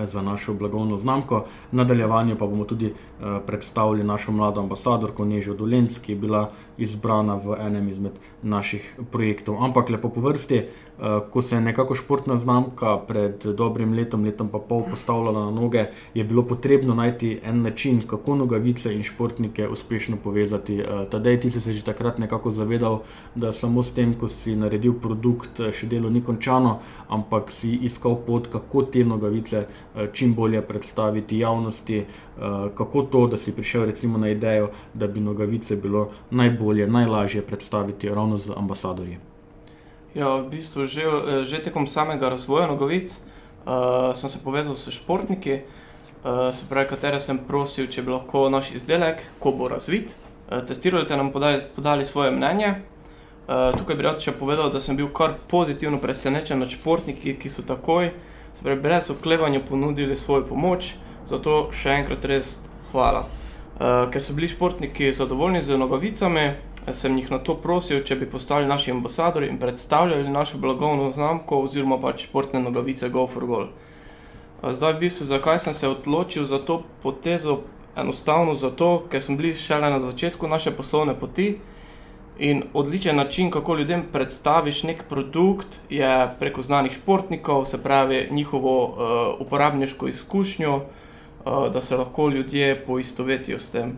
za 0.06 0.22
našo 0.22 0.54
blagovno 0.54 0.98
znamko. 0.98 1.46
V 1.72 1.76
nadaljevanju 1.76 2.38
pa 2.38 2.48
bomo 2.48 2.66
tudi 2.66 2.94
predstavili 3.46 4.04
našo 4.04 4.32
mlado 4.32 4.62
ambasadorko 4.62 5.26
Nežo 5.26 5.54
Dolenc, 5.54 6.00
ki 6.00 6.12
je 6.12 6.16
bila 6.16 6.52
izbrana 6.78 7.36
v 7.36 7.56
enem 7.60 7.90
izmed 7.90 8.20
naših 8.44 9.00
projektov. 9.12 9.64
Ampak 9.64 9.90
lepo 9.90 10.10
po 10.10 10.22
vrsti, 10.22 10.62
ko 11.32 11.42
se 11.42 11.56
je 11.56 11.62
nekako 11.62 11.96
športna 11.96 12.38
znamka 12.38 12.98
pred 13.08 13.44
dobrim 13.58 13.94
letom, 13.94 14.24
letom 14.24 14.48
pa 14.48 14.60
pol 14.60 14.84
postavljala 14.90 15.46
na 15.46 15.52
noge, 15.52 15.86
je 16.14 16.24
bilo 16.24 16.44
potrebno 16.44 16.94
najti 16.96 17.40
en 17.44 17.62
način, 17.62 18.02
kako 18.08 18.36
nogavice 18.36 18.94
in 18.96 19.04
športnike 19.04 19.68
uspešno 19.68 20.18
povezati. 20.24 20.84
Tadej, 21.12 21.40
ti 21.40 21.52
si 21.52 21.62
se 21.62 21.74
že 21.74 21.84
takrat 21.84 22.20
nekako 22.20 22.52
zavedal, 22.52 23.02
da 23.36 23.54
samo 23.54 23.84
s 23.84 23.94
tem, 23.94 24.14
ko 24.14 24.28
si 24.28 24.56
naredil 24.56 24.94
produkt, 24.94 25.62
še 25.72 25.88
delo 25.88 26.10
ni 26.10 26.22
končano, 26.22 26.80
ampak 27.10 27.52
si 27.52 27.76
iskal 27.84 28.16
pot, 28.28 28.48
kako 28.48 28.84
te 28.84 29.04
nogavice 29.04 29.66
čim 30.14 30.34
bolje 30.34 30.62
predstaviti 30.62 31.40
javnosti, 31.40 32.06
kako 32.76 33.02
to, 33.02 33.28
da 33.28 33.38
si 33.38 33.52
prišel 33.52 33.86
recimo 33.86 34.18
na 34.18 34.30
idejo, 34.30 34.70
da 34.94 35.08
bi 35.08 35.20
nogavice 35.20 35.76
bilo 35.76 36.10
najbolje, 36.66 36.88
najlažje 36.88 37.42
predstaviti 37.42 38.10
ravno 38.10 38.38
z 38.38 38.52
ambasadorji. 38.58 39.18
Ja, 40.16 40.38
v 40.38 40.50
bistvu 40.50 40.86
že, 40.86 41.04
že 41.46 41.62
tekom 41.62 41.88
samega 41.88 42.30
razvoja 42.30 42.68
nogavic, 42.68 43.20
sem 44.16 44.30
se 44.30 44.40
povezal 44.44 44.76
s 44.76 44.90
športniki, 44.90 45.62
se 46.24 46.66
pravi, 46.70 46.88
katere 46.90 47.20
sem 47.20 47.38
prosil, 47.38 47.88
če 47.88 48.02
bi 48.02 48.12
lahko 48.12 48.50
naš 48.50 48.72
izdelek, 48.72 49.22
ko 49.40 49.52
bo 49.52 49.68
razvit, 49.68 50.16
testirali 50.50 51.06
ter 51.06 51.18
nam 51.18 51.32
podali 51.32 52.06
svoje 52.06 52.32
mnenje. 52.32 52.76
tukaj 53.78 53.96
bi 53.96 54.04
rad 54.04 54.22
še 54.22 54.32
povedal, 54.32 54.72
da 54.74 54.80
sem 54.80 54.98
bil 54.98 55.12
kar 55.14 55.38
pozitivno 55.48 56.02
presenečen 56.02 56.60
nad 56.60 56.70
športniki, 56.70 57.38
ki 57.38 57.50
so 57.50 57.62
takoj, 57.62 58.10
se 58.58 58.64
pravi 58.64 58.82
brez 58.82 59.10
oklevanja 59.10 59.60
ponudili 59.60 60.16
svojo 60.16 60.48
pomoč, 60.50 60.96
zato 61.30 61.70
še 61.72 61.94
enkrat 62.02 62.26
res 62.26 62.58
hvala. 62.92 63.28
Ker 63.80 64.22
so 64.22 64.34
bili 64.34 64.48
športniki 64.48 65.14
zadovoljni 65.14 65.62
z 65.62 65.78
nogavicami, 65.78 66.52
sem 66.92 67.18
jih 67.18 67.32
nato 67.32 67.56
prosil, 67.60 68.04
če 68.06 68.16
bi 68.16 68.30
postali 68.30 68.68
naši 68.68 68.92
ambasadorji 68.92 69.50
in 69.50 69.58
predstavljali 69.60 70.30
našo 70.30 70.58
blagovno 70.58 71.12
znamko 71.12 71.60
oziroma 71.66 71.98
pač 72.00 72.28
športne 72.28 72.60
nogavice 72.60 73.10
Go 73.10 73.28
for 73.28 73.46
Gol. 73.46 73.68
zdaj 74.64 74.94
v 74.94 75.00
bistvu, 75.00 75.26
zakaj 75.26 75.60
sem 75.60 75.74
se 75.74 75.88
odločil 75.88 76.46
za 76.46 76.60
to 76.60 76.84
potezo? 77.04 77.62
Enostavno 77.96 78.56
zato, 78.56 79.06
ker 79.10 79.24
smo 79.24 79.38
bili 79.38 79.56
šele 79.56 79.90
na 79.90 80.00
začetku 80.00 80.48
naše 80.48 80.72
poslovne 80.72 81.16
poti 81.16 81.60
in 82.40 82.64
odličen 82.74 83.16
način, 83.16 83.52
kako 83.52 83.76
ljudem 83.76 84.04
predstaviš 84.12 84.84
neki 84.84 85.02
produkt, 85.10 85.80
je 85.90 86.28
preko 86.40 86.62
znanih 86.62 86.92
športnikov, 86.92 87.66
se 87.66 87.84
pravi 87.84 88.28
njihovo, 88.32 88.98
uporabniško 89.40 90.08
izkušnjo, 90.08 90.82
da 91.46 91.82
se 91.82 91.98
lahko 91.98 92.30
ljudje 92.30 92.86
poistovetijo 92.86 93.60
s 93.60 93.72
tem. 93.72 93.98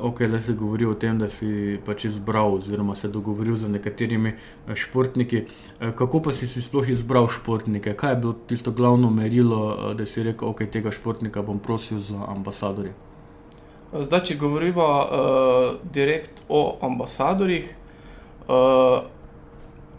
okej, 0.00 0.28
zdaj 0.28 0.40
si 0.40 0.54
govoril 0.54 0.90
o 0.90 0.94
tem, 0.94 1.18
da 1.18 1.28
si 1.28 1.78
pač 1.86 2.04
izbral 2.04 2.54
oziroma 2.54 2.94
se 2.94 3.08
dogovoril 3.08 3.56
z 3.56 3.68
nekaterimi, 3.68 4.32
športniki. 4.74 5.44
kako 5.78 6.22
pa 6.22 6.32
si 6.32 6.46
si 6.46 6.62
sploh 6.62 6.88
izbral 6.88 7.28
športnike? 7.28 7.94
Kaj 7.94 8.12
je 8.12 8.16
bilo 8.16 8.32
tisto 8.46 8.70
glavno 8.70 9.10
merilo, 9.10 9.94
da 9.94 10.06
si 10.06 10.22
rekel: 10.22 10.48
"Okej, 10.48 10.70
tega 10.70 10.90
športnika 10.90 11.42
bom 11.42 11.58
prosil 11.58 12.00
za 12.00 12.24
ambasadorja." 12.28 12.92
zdaj, 13.92 14.24
če 14.24 14.36
govoriva, 14.36 14.88
direkt 15.92 16.42
o 16.48 16.78
ambasadorjih, 16.82 17.74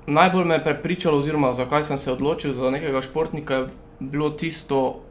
najbolj 0.08 0.46
me 0.46 0.56
je 0.56 0.64
prepričalo, 0.64 1.20
oziroma 1.20 1.54
zakaj 1.54 1.84
sem 1.84 1.98
se 1.98 2.12
odločil 2.12 2.54
za 2.54 2.70
nekega 2.70 3.02
športnika, 3.02 3.54
je 3.54 3.68
bilo 4.00 4.30
tisto, 4.30 5.02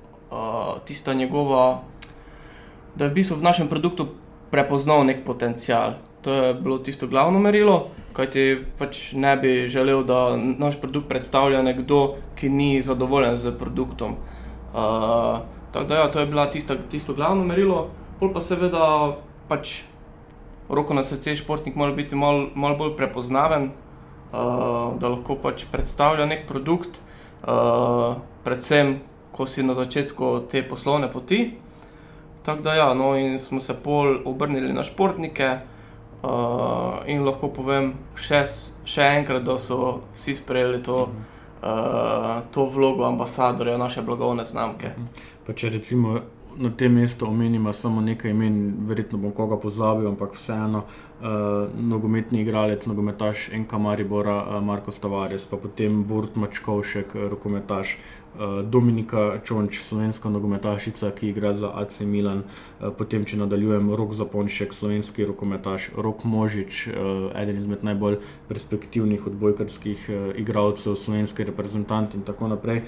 tista 0.84 1.14
njegova, 1.14 1.82
da 2.94 3.04
je 3.04 3.10
v 3.10 3.14
bistvu 3.14 3.36
v 3.36 3.42
našem 3.42 3.68
produktu 3.68 4.08
prepoznal 4.50 5.04
neki 5.04 5.24
potencial. 5.24 5.92
To 6.22 6.32
je 6.32 6.54
bilo 6.54 6.78
tisto 6.78 7.06
glavno 7.06 7.38
merilo, 7.38 7.88
kajti 8.12 8.64
pač 8.78 9.12
ne 9.12 9.36
bi 9.36 9.68
želel, 9.68 10.02
da 10.04 10.36
naš 10.36 10.80
produkt 10.80 11.08
predstavlja 11.08 11.62
nekdo, 11.62 12.16
ki 12.34 12.48
ni 12.48 12.82
zadovoljen 12.82 13.38
s 13.38 13.52
produktom. 13.58 14.16
tako 15.72 15.86
da 15.88 15.94
ja, 15.94 16.10
to 16.10 16.20
je 16.20 16.26
bila 16.26 16.50
tista, 16.50 16.76
tisto 16.90 17.14
glavno 17.14 17.44
merilo, 17.44 17.88
pol 18.20 18.32
pa 18.34 18.40
seveda 18.40 19.16
pač 19.48 19.82
roko 20.68 20.94
na 20.94 21.02
srce, 21.02 21.36
športnik 21.36 21.76
mora 21.76 21.92
biti 21.92 22.16
malo, 22.16 22.48
malo 22.54 22.76
bolj 22.76 22.96
prepoznaven, 22.96 23.70
da 24.98 25.08
lahko 25.08 25.36
pač 25.42 25.64
predstavlja 25.72 26.26
neki 26.26 26.46
produkt, 26.48 27.00
predvsem 28.44 28.98
ko 29.32 29.46
si 29.46 29.62
na 29.62 29.74
začetku 29.74 30.48
te 30.50 30.62
poslovne 30.68 31.10
poti. 31.12 31.54
Tako 32.42 32.62
da 32.62 32.74
ja, 32.74 32.94
no, 32.94 33.16
in 33.16 33.38
smo 33.38 33.60
se 33.60 33.74
pol 33.74 34.22
obrnili 34.24 34.72
na 34.72 34.84
športnike, 34.84 35.58
in 37.06 37.24
lahko 37.24 37.50
povem 37.54 37.92
še 38.18 38.42
še 38.88 39.10
enkrat, 39.20 39.44
da 39.46 39.58
so 39.60 40.00
vsi 40.14 40.34
sprejeli 40.40 40.80
to, 40.82 41.04
to 42.50 42.64
vlogo 42.74 43.04
ambasadorja 43.06 43.78
naše 43.78 44.02
blagovne 44.02 44.44
znamke. 44.44 44.94
Pa 45.46 45.54
če 45.54 45.70
recimo 45.76 46.18
na 46.58 46.70
tem 46.74 46.94
mestu 46.94 47.28
omeniva 47.28 47.72
samo 47.72 48.00
nekaj 48.02 48.32
imen, 48.34 48.56
verjetno 48.88 49.18
bom 49.18 49.32
koga 49.32 49.60
pozabil, 49.62 50.08
ampak 50.10 50.34
vseeno. 50.34 50.82
nogometni 51.74 52.40
igralec, 52.42 52.86
nogometaš 52.86 53.48
NK 53.52 53.72
Maribora, 53.82 54.60
Marko 54.60 54.90
Stavares, 54.94 55.46
pa 55.50 55.56
potem 55.56 56.04
Borut 56.04 56.36
Mačkovšek, 56.36 57.14
rokometaš, 57.30 57.96
Dominika 58.64 59.40
Čonč, 59.44 59.82
slovenska 59.82 60.30
nogometašica, 60.30 61.10
ki 61.10 61.28
igra 61.28 61.54
za 61.54 61.72
AC 61.74 62.00
Milan, 62.00 62.44
potem 62.98 63.24
če 63.24 63.40
nadaljujem, 63.42 63.90
Rok 63.98 64.14
Zaponšek, 64.14 64.74
slovenski 64.74 65.26
rokometaš, 65.26 65.90
Rok 65.96 66.24
Možič, 66.24 66.86
eden 67.34 67.58
izmed 67.58 67.82
najbolj 67.82 68.20
perspektivnih 68.48 69.26
odbojkarskih, 69.26 70.08
igralcev, 70.38 70.94
slovenski 70.96 71.44
reprezentant 71.50 72.14
in 72.14 72.22
tako 72.22 72.48
naprej. 72.54 72.86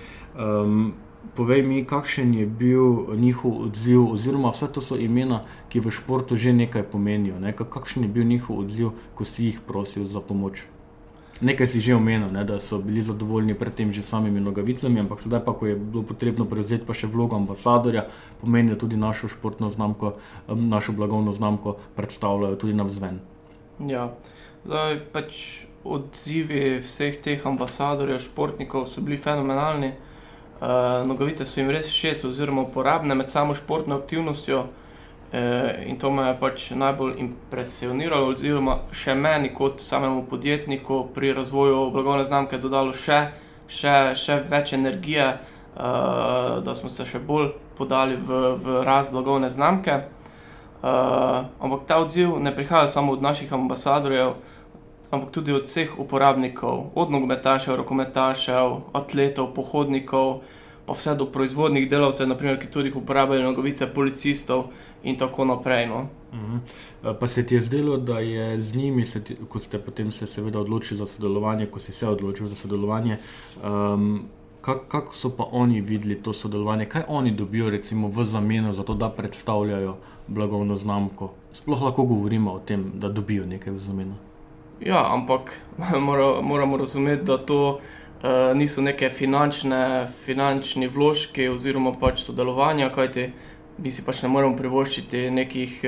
povej 1.34 1.62
mi, 1.62 1.84
kakšen 1.84 2.34
je 2.34 2.46
bil 2.46 3.12
njihov 3.16 3.68
odziv 3.68 4.12
oziroma 4.12 4.50
vse 4.50 4.72
to 4.72 4.80
so 4.80 4.96
imena, 4.96 5.44
ki 5.68 5.80
v 5.80 5.92
športu 5.92 6.36
že 6.36 6.52
nekaj 6.52 6.82
pomenijo, 6.82 7.38
ne, 7.40 7.52
kakšen 7.52 8.02
je 8.02 8.08
bil 8.08 8.24
njihov 8.24 8.58
odziv, 8.58 8.96
ko 9.14 9.24
si 9.24 9.44
jih 9.50 9.60
prosil 9.60 10.06
za 10.06 10.20
pomoč? 10.20 10.64
Nekaj 11.40 11.66
si 11.66 11.80
že 11.80 11.94
omenil, 11.96 12.28
ne, 12.32 12.44
da 12.44 12.60
so 12.60 12.78
bili 12.84 13.02
zadovoljni 13.02 13.54
pred 13.56 13.74
tem 13.74 13.92
že 13.92 14.02
samimi 14.04 14.40
nogavicami, 14.40 15.00
ampak 15.00 15.22
sedaj 15.24 15.40
pa, 15.44 15.54
ko 15.56 15.66
je 15.66 15.76
bilo 15.76 16.02
potrebno 16.04 16.44
prevzeti 16.44 16.84
pa 16.84 16.92
še 16.92 17.08
vlogo 17.08 17.36
ambasadorja, 17.36 18.04
pomeni, 18.40 18.74
da 18.74 18.76
tudi 18.76 19.00
našo 19.00 19.28
športno 19.28 19.70
znamko, 19.72 20.14
našo 20.48 20.92
blagovno 20.92 21.32
znamko 21.32 21.78
predstavljajo 21.96 22.60
tudi 22.60 22.76
navzven. 22.76 23.20
Ja. 23.88 24.12
Zdaj 24.68 25.00
pač 25.16 25.64
odzivi 25.84 26.78
vseh 26.84 27.16
teh 27.24 27.46
ambasadorjev, 27.46 28.20
športnikov 28.20 28.88
so 28.92 29.00
bili 29.00 29.16
fenomenalni. 29.16 29.94
nogavice 31.06 31.46
so 31.46 31.60
jim 31.60 31.70
res 31.70 31.88
všeč 31.88 32.24
oziroma 32.24 32.62
uporabne 32.62 33.14
med 33.14 33.28
samo 33.28 33.54
športno 33.54 33.96
aktivnostjo, 33.96 34.66
in 35.86 35.98
to 35.98 36.10
me 36.10 36.26
je 36.26 36.36
pač 36.40 36.70
najbolj 36.74 37.12
impresioniralo 37.22 38.32
oziroma 38.32 38.80
še 38.90 39.14
meni 39.14 39.52
kot 39.54 39.80
samemu 39.80 40.24
podjetniku 40.26 41.04
pri 41.14 41.32
razvoju 41.32 41.90
blagovne 41.94 42.24
znamke 42.24 42.58
dodalo 42.58 42.92
še, 42.92 43.20
še, 43.70 43.94
še 44.18 44.40
več 44.50 44.72
energije, 44.74 45.28
da 46.66 46.74
smo 46.74 46.90
se 46.90 47.06
še 47.06 47.22
bolj 47.22 47.52
podali 47.78 48.16
v, 48.18 48.56
v 48.58 48.82
rast 48.84 49.14
blagovne 49.14 49.50
znamke. 49.50 50.00
ampak 50.82 51.86
ta 51.86 52.00
odziv 52.00 52.40
ne 52.40 52.54
prihaja 52.56 52.88
samo 52.88 53.12
od 53.12 53.22
naših 53.22 53.52
ambasadorjev, 53.52 54.34
ampak 55.10 55.30
tudi 55.30 55.52
od 55.52 55.62
vseh 55.62 55.98
uporabnikov, 55.98 56.90
od 56.94 57.10
nogometašev, 57.10 57.76
rokometašev, 57.76 58.80
atletov, 58.92 59.54
pohodnikov 59.54 60.42
pa 60.86 60.92
vse 60.92 61.14
do 61.14 61.26
proizvodnih 61.26 61.88
delavcev, 61.90 62.28
na 62.28 62.36
primer, 62.36 62.58
ki 62.60 62.70
tudi 62.70 62.92
uporabljajo 62.94 63.42
nogavice, 63.42 63.86
policistov 63.94 64.64
in 65.02 65.16
tako 65.16 65.44
naprej, 65.44 65.86
no. 65.86 66.08
pa 67.20 67.26
se 67.26 67.46
ti 67.46 67.54
je 67.54 67.60
zdelo, 67.60 67.96
da 67.96 68.18
je 68.18 68.60
z 68.62 68.76
njimi 68.76 69.04
ti, 69.04 69.36
ko 69.48 69.58
ste 69.58 69.78
potem 69.78 70.12
se 70.12 70.26
seveda 70.26 70.60
odločili 70.60 70.98
za 70.98 71.06
sodelovanje, 71.06 71.66
ko 71.66 71.80
si 71.80 71.92
se 71.92 72.08
odločil 72.08 72.46
za 72.46 72.54
sodelovanje, 72.54 73.16
kako 74.60 75.14
so 75.14 75.30
pa 75.36 75.44
oni 75.52 75.80
videli 75.80 76.22
to 76.22 76.32
sodelovanje, 76.32 76.84
kaj 76.84 77.02
oni 77.08 77.30
dobijo 77.30 77.70
recimo 77.70 78.08
v 78.08 78.24
zameno 78.24 78.72
za 78.72 78.82
to, 78.82 78.94
da 78.94 79.08
predstavljajo 79.08 79.96
blagovno 80.26 80.76
znamko? 80.76 81.32
Sploh 81.52 81.82
lahko 81.82 82.04
govorimo 82.04 82.52
o 82.52 82.58
tem, 82.58 82.92
da 82.94 83.08
dobijo 83.08 83.46
nekaj 83.46 83.72
v 83.72 83.78
zameno? 83.78 84.14
Ja, 84.80 85.14
ampak 85.14 85.56
moramo 86.42 86.76
razumeti, 86.76 87.24
da 87.24 87.38
to, 87.38 87.80
niso 88.54 88.82
neke 88.84 89.08
finančne, 89.10 90.08
finančni 90.24 90.88
vložki 90.92 91.48
oziroma 91.48 91.94
pač 92.00 92.20
sodelovanja, 92.26 92.90
kajti 92.92 93.30
mi 93.80 93.90
si 93.90 94.04
pač 94.04 94.20
ne 94.22 94.28
moremo 94.28 94.58
privoščiti 94.58 95.30
nekih, 95.32 95.78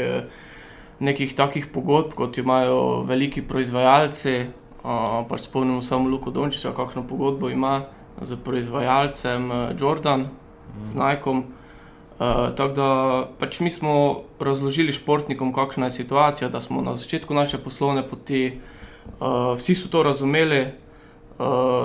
nekih 1.05 1.35
takih 1.37 1.69
pogodb, 1.75 2.15
kot 2.17 2.39
imajo 2.41 3.03
veliki 3.05 3.43
proizvajalci, 3.45 4.37
pač 5.29 5.45
spomnimo 5.45 5.83
samo 5.85 6.09
Luko 6.09 6.33
Dončića, 6.33 6.73
kakšno 6.73 7.05
pogodbo 7.09 7.51
ima 7.53 7.83
z 8.23 8.41
proizvajalcem 8.45 9.51
Jordan, 9.77 10.31
z 10.85 10.95
Nikom. 10.95 11.45
Uh, 12.23 12.55
tako 12.55 12.75
da 12.75 12.89
pač 13.39 13.61
mi 13.61 13.71
smo 13.71 14.23
razložili 14.41 14.93
športnikom, 14.93 15.53
kakšna 15.53 15.89
je 15.89 15.91
situacija, 15.91 16.49
da 16.49 16.61
smo 16.61 16.83
na 16.83 16.97
začetku 16.97 17.35
naše 17.35 17.59
poslovne 17.59 18.05
poti, 18.09 18.61
uh, 19.19 19.57
vsi 19.57 19.75
so 19.75 19.89
to 19.89 20.03
razumeli, 20.03 20.67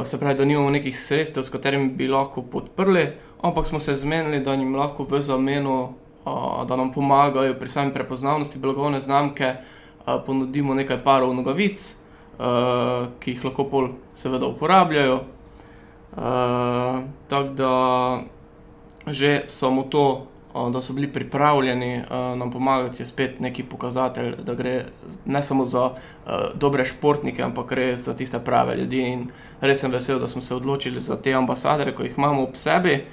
se 0.05 0.19
pravi, 0.19 0.35
da 0.35 0.45
nimamo 0.45 0.69
nekih 0.69 0.99
sredstev, 0.99 1.43
s 1.43 1.49
katerimi 1.49 1.89
bi 1.89 2.07
lahko 2.07 2.41
podprli, 2.41 3.07
ampak 3.41 3.67
smo 3.67 3.79
se 3.79 3.95
zmenili, 3.95 4.39
da 4.39 4.53
jim 4.53 4.75
lahko 4.75 5.03
v 5.09 5.21
zameno, 5.21 5.93
uh, 6.25 6.67
da 6.67 6.75
nam 6.75 6.93
pomagajo 6.93 7.55
pri 7.59 7.69
sami 7.69 7.93
prepoznavnosti 7.93 8.59
blagovne 8.59 8.99
znamke, 8.99 9.53
uh, 9.55 10.21
ponudimo 10.25 10.73
nekaj 10.73 11.03
parov 11.03 11.33
nogavic, 11.35 11.95
uh, 12.39 13.07
ki 13.19 13.31
jih 13.31 13.45
lahko 13.45 13.67
pol 13.69 13.89
seveda 14.15 14.47
uporabljajo. 14.47 15.21
Uh, 16.17 17.03
tako 17.27 17.49
da 17.53 17.73
že 19.07 19.43
samo 19.47 19.83
to, 19.83 20.27
da 20.73 20.81
so 20.81 20.93
bili 20.93 21.07
pripravljeni 21.13 22.01
nam 22.09 22.51
pomagati, 22.51 23.01
je 23.01 23.05
spet 23.05 23.39
neki 23.39 23.63
pokazatelj, 23.63 24.35
da 24.43 24.53
gre 24.53 24.85
ne 25.25 25.43
samo 25.43 25.65
za 25.65 25.89
dobre 26.55 26.85
športnike, 26.85 27.43
ampak 27.43 27.71
res 27.71 28.05
za 28.05 28.15
tiste 28.15 28.39
prave 28.39 28.75
ljudi. 28.75 29.01
In 29.01 29.27
res 29.61 29.79
sem 29.81 29.91
vesel, 29.91 30.19
da 30.19 30.27
smo 30.27 30.41
se 30.41 30.55
odločili 30.55 31.01
za 31.01 31.17
te 31.17 31.33
ambasadore, 31.33 31.95
ki 31.95 32.03
jih 32.03 32.17
imamo 32.17 32.43
ob 32.43 32.55
sebi. 32.55 33.03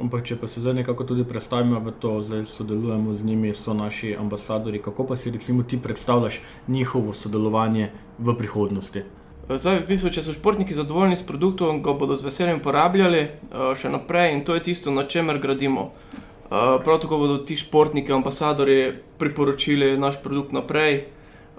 Ampak, 0.00 0.24
če 0.24 0.36
pa 0.40 0.48
se 0.48 0.60
zdaj 0.64 0.78
nekako 0.80 1.04
tudi 1.04 1.24
predstavimo 1.28 1.80
v 1.84 1.92
to, 2.00 2.14
da 2.24 2.44
sodelujemo 2.44 3.14
z 3.14 3.24
njimi, 3.24 3.54
so 3.54 3.74
naši 3.76 4.14
ambasadori, 4.16 4.80
kako 4.82 5.04
pa 5.04 5.16
si 5.16 5.30
recimo 5.30 5.62
ti 5.62 5.76
predstavljaš 5.82 6.40
njihovo 6.68 7.12
sodelovanje 7.12 7.90
v 8.18 8.36
prihodnosti? 8.38 9.02
Zdaj, 9.50 9.80
v 9.82 9.88
bistvu, 9.88 10.12
če 10.14 10.22
so 10.22 10.30
športniki 10.30 10.76
zadovoljni 10.78 11.16
s 11.18 11.24
produktom, 11.26 11.80
ga 11.82 11.90
bodo 11.98 12.14
z 12.14 12.22
veseljem 12.22 12.60
uporabljali 12.60 13.22
uh, 13.26 13.72
še 13.74 13.90
naprej 13.90 14.36
in 14.36 14.44
to 14.46 14.54
je 14.54 14.62
tisto, 14.68 14.92
na 14.94 15.02
čemer 15.10 15.40
gradimo. 15.42 15.88
Uh, 15.90 16.78
prav 16.84 17.00
tako 17.02 17.18
bodo 17.18 17.40
ti 17.42 17.56
športniki, 17.58 18.14
ambasadori 18.14 18.92
priporočili 19.18 19.96
naš 19.98 20.20
produkt 20.22 20.54
naprej, 20.54 21.00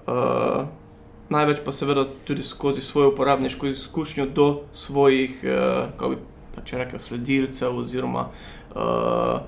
uh, 0.08 0.64
največ 1.28 1.60
pa 1.66 1.76
seveda 1.76 2.06
tudi 2.24 2.40
skozi 2.48 2.80
svojo 2.80 3.12
uporabniško 3.12 3.68
izkušnjo 3.74 4.26
do 4.32 4.48
svojih, 4.72 5.36
kako 5.44 6.14
bi 6.14 6.20
pač 6.56 6.72
rekel, 6.80 6.96
sledilcev 6.96 7.76
oziroma 7.76 8.30
uh, 8.72 9.44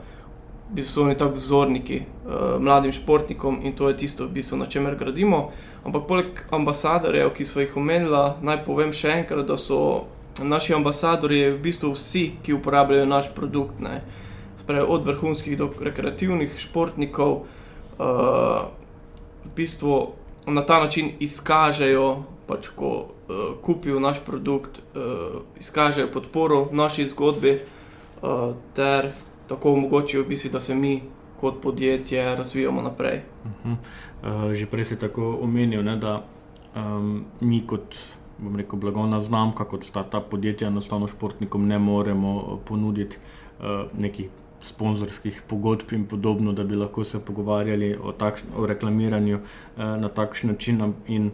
v 0.75 0.83
bistvu 0.83 0.93
so 0.93 1.03
oni 1.03 1.15
tako 1.15 1.37
vzorniki 1.39 2.01
uh, 2.03 2.59
mladim 2.59 2.93
športnikom 2.93 3.61
in 3.63 3.77
to 3.79 3.89
je 3.89 3.97
tisto, 3.97 4.27
v 4.27 4.35
bistvu, 4.35 4.57
na 4.59 4.67
čemer 4.67 4.97
gradimo. 4.99 5.53
Ampak 5.87 6.07
poleg 6.09 6.41
ambasadorjev, 6.51 7.31
ki 7.31 7.45
so 7.47 7.61
jih 7.63 7.77
omenila, 7.79 8.41
naj 8.43 8.65
povem 8.67 8.91
še 8.91 9.13
enkrat, 9.21 9.47
da 9.47 9.55
so 9.55 10.09
naši 10.43 10.75
ambasadori 10.75 11.45
v 11.53 11.61
bistvu 11.63 11.93
vsi, 11.95 12.25
ki 12.43 12.57
uporabljajo 12.59 13.07
naš 13.07 13.29
produkt. 13.37 13.79
Spravi, 14.59 14.83
od 14.83 15.07
vrhunskih 15.07 15.55
do 15.59 15.69
rekreativnih 15.79 16.57
športnikov, 16.59 17.45
uh, 17.45 18.67
v 19.45 19.53
bistvu 19.55 20.01
na 20.51 20.65
ta 20.67 20.81
način 20.83 21.13
izkažejo, 21.23 22.09
pač, 22.51 22.73
ko 22.75 22.91
uh, 22.99 23.55
kupijo 23.63 24.03
naš 24.03 24.19
produkt, 24.27 24.83
uh, 24.99 25.39
izkažejo 25.63 26.11
podporo 26.11 26.67
naši 26.75 27.07
zgodbi. 27.15 27.61
Uh, 28.25 28.57
ter 28.75 29.13
tako 29.49 29.73
omogočijo, 29.73 30.23
v 30.23 30.29
bistvu, 30.29 30.51
da 30.51 30.61
se 30.61 30.75
mi 30.75 31.03
kot 31.41 31.63
podjetje 31.63 32.37
razvijamo 32.37 32.83
naprej. 32.83 33.21
Uh 33.45 33.51
-huh. 33.65 33.77
uh, 34.47 34.53
že 34.53 34.67
prej 34.67 34.85
si 34.85 34.99
tako 34.99 35.39
omenil, 35.43 35.83
ne, 35.83 35.97
da 35.97 36.23
um, 36.77 37.25
mi 37.41 37.61
kot 37.67 37.97
rekel, 38.57 38.79
blagovna 38.79 39.21
znamka, 39.21 39.65
kot 39.65 39.85
sta 39.85 40.03
ta 40.03 40.21
podjetja, 40.21 40.69
enostavno 40.69 41.09
športnikom 41.09 41.67
ne 41.67 41.79
moremo 41.79 42.61
ponuditi 42.65 43.19
uh, 43.61 43.65
nekih. 43.99 44.29
Sponzorskih 44.65 45.43
pogodb 45.49 45.93
in 45.93 46.07
podobno, 46.07 46.53
da 46.53 46.65
bi 46.65 46.77
lahko 46.77 47.05
se 47.05 47.19
pogovarjali 47.21 47.99
o, 48.03 48.13
takš, 48.13 48.41
o 48.57 48.67
reklamiranju 48.67 49.37
eh, 49.37 49.43
na 49.77 50.09
takšen 50.09 50.51
način. 50.51 50.95
In 51.07 51.31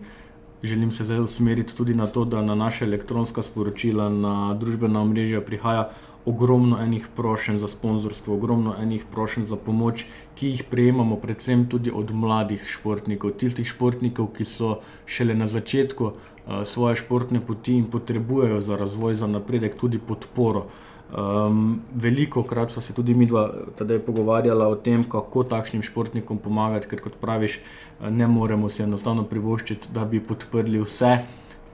želim 0.63 0.93
se 0.93 1.05
zdaj 1.05 1.21
usmeriti 1.21 1.77
tudi 1.77 1.95
na 1.95 2.07
to, 2.07 2.25
da 2.25 2.43
na 2.43 2.55
naše 2.55 2.85
elektronska 2.85 3.43
sporočila, 3.43 4.09
na 4.09 4.55
družbena 4.55 5.01
omrežja 5.01 5.41
prihaja 5.41 5.91
ogromno 6.27 6.79
enih 6.83 7.09
prošenj 7.17 7.59
za 7.59 7.69
sponzorstvo, 7.69 8.35
ogromno 8.35 8.75
enih 8.83 9.05
prošenj 9.13 9.45
za 9.45 9.57
pomoč, 9.57 10.05
ki 10.35 10.53
jih 10.55 10.65
prejemamo, 10.71 11.17
predvsem 11.17 11.67
tudi 11.69 11.91
od 11.95 12.13
mladih 12.13 12.65
športnikov, 12.69 13.39
tistih 13.41 13.69
športnikov, 13.69 14.33
ki 14.37 14.45
so 14.45 14.79
šele 15.07 15.35
na 15.35 15.47
začetku 15.47 16.05
uh, 16.05 16.63
svoje 16.65 17.01
športne 17.01 17.41
poti 17.41 17.79
in 17.81 17.91
potrebujejo 17.91 18.61
za 18.61 18.77
razvoj, 18.77 19.15
za 19.15 19.27
napredek 19.27 19.77
tudi 19.81 19.99
podporo. 19.99 20.67
Um, 21.11 21.81
veliko 21.95 22.43
krat 22.43 22.71
smo 22.71 22.83
se 22.83 22.95
tudi 22.95 23.15
mi 23.15 23.27
dva 23.27 23.49
tedaj 23.79 23.99
pogovarjali 23.99 24.63
o 24.63 24.77
tem, 24.77 25.05
kako 25.05 25.43
takšnim 25.45 25.83
športnikom 25.83 26.39
pomagati, 26.39 26.87
ker 26.87 27.01
kot 27.03 27.17
praviš, 27.21 27.59
ne 28.01 28.29
moremo 28.31 28.69
si 28.69 28.83
enostavno 28.83 29.25
privoščiti, 29.25 29.91
da 29.95 30.05
bi 30.05 30.21
podprli 30.23 30.79
vse 30.85 31.17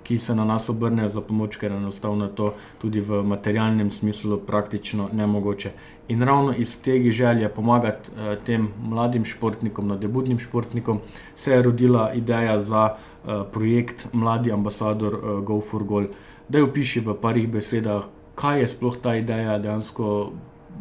ki 0.07 0.19
se 0.19 0.35
na 0.35 0.45
nas 0.45 0.69
obrnejo 0.71 1.09
za 1.09 1.21
pomoč, 1.21 1.57
ker 1.59 1.73
je 1.73 1.77
enostavno 1.77 2.29
to 2.29 2.53
tudi 2.79 3.01
v 3.01 3.23
materialnem 3.27 3.90
smislu 3.90 4.38
praktično 4.47 5.09
nemogoče. 5.12 5.73
In 6.09 6.23
ravno 6.23 6.55
iz 6.55 6.77
tega 6.83 7.11
želje 7.11 7.49
pomagati 7.49 8.11
eh, 8.11 8.37
tem 8.47 8.69
mladim 8.83 9.25
športnikom, 9.25 9.88
nadebudnim 9.88 10.38
športnikom, 10.38 11.01
se 11.35 11.53
je 11.53 11.62
rodila 11.62 12.12
ideja 12.14 12.61
za 12.61 12.88
eh, 12.95 13.42
projekt 13.53 14.07
Mladi 14.12 14.53
ambasador 14.53 15.14
eh, 15.14 15.40
Go 15.42 15.61
for 15.61 15.85
Goal. 15.85 16.07
Da 16.49 16.59
jo 16.59 16.71
piši 16.73 17.01
v 17.01 17.14
parih 17.21 17.49
besedah, 17.49 18.07
kaj 18.35 18.61
je 18.61 18.69
sploh 18.69 18.97
ta 19.03 19.16
ideja 19.16 19.59
dejansko 19.59 20.31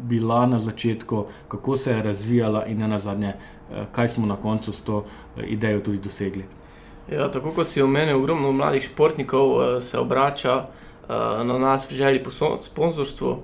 bila 0.02 0.46
na 0.46 0.58
začetku, 0.58 1.24
kako 1.48 1.76
se 1.76 1.90
je 1.90 2.02
razvijala 2.02 2.64
in 2.66 2.78
ne 2.78 2.88
na 2.88 2.98
zadnje, 2.98 3.28
eh, 3.28 3.84
kaj 3.92 4.08
smo 4.08 4.26
na 4.26 4.36
koncu 4.36 4.72
s 4.72 4.80
to 4.80 5.04
eh, 5.36 5.42
idejo 5.42 5.80
tudi 5.80 5.98
dosegli. 5.98 6.44
Ja, 7.10 7.28
tako 7.30 7.52
kot 7.54 7.68
si 7.70 7.82
omenil, 7.82 8.16
ogromno 8.18 8.50
mladih 8.52 8.82
športnikov 8.82 9.52
uh, 9.52 9.64
se 9.82 9.98
obrača 9.98 10.56
uh, 10.56 11.46
na 11.46 11.58
nas 11.58 11.86
v 11.90 11.94
želji 11.94 12.22
po 12.22 12.30
sponzorstvu, 12.62 13.36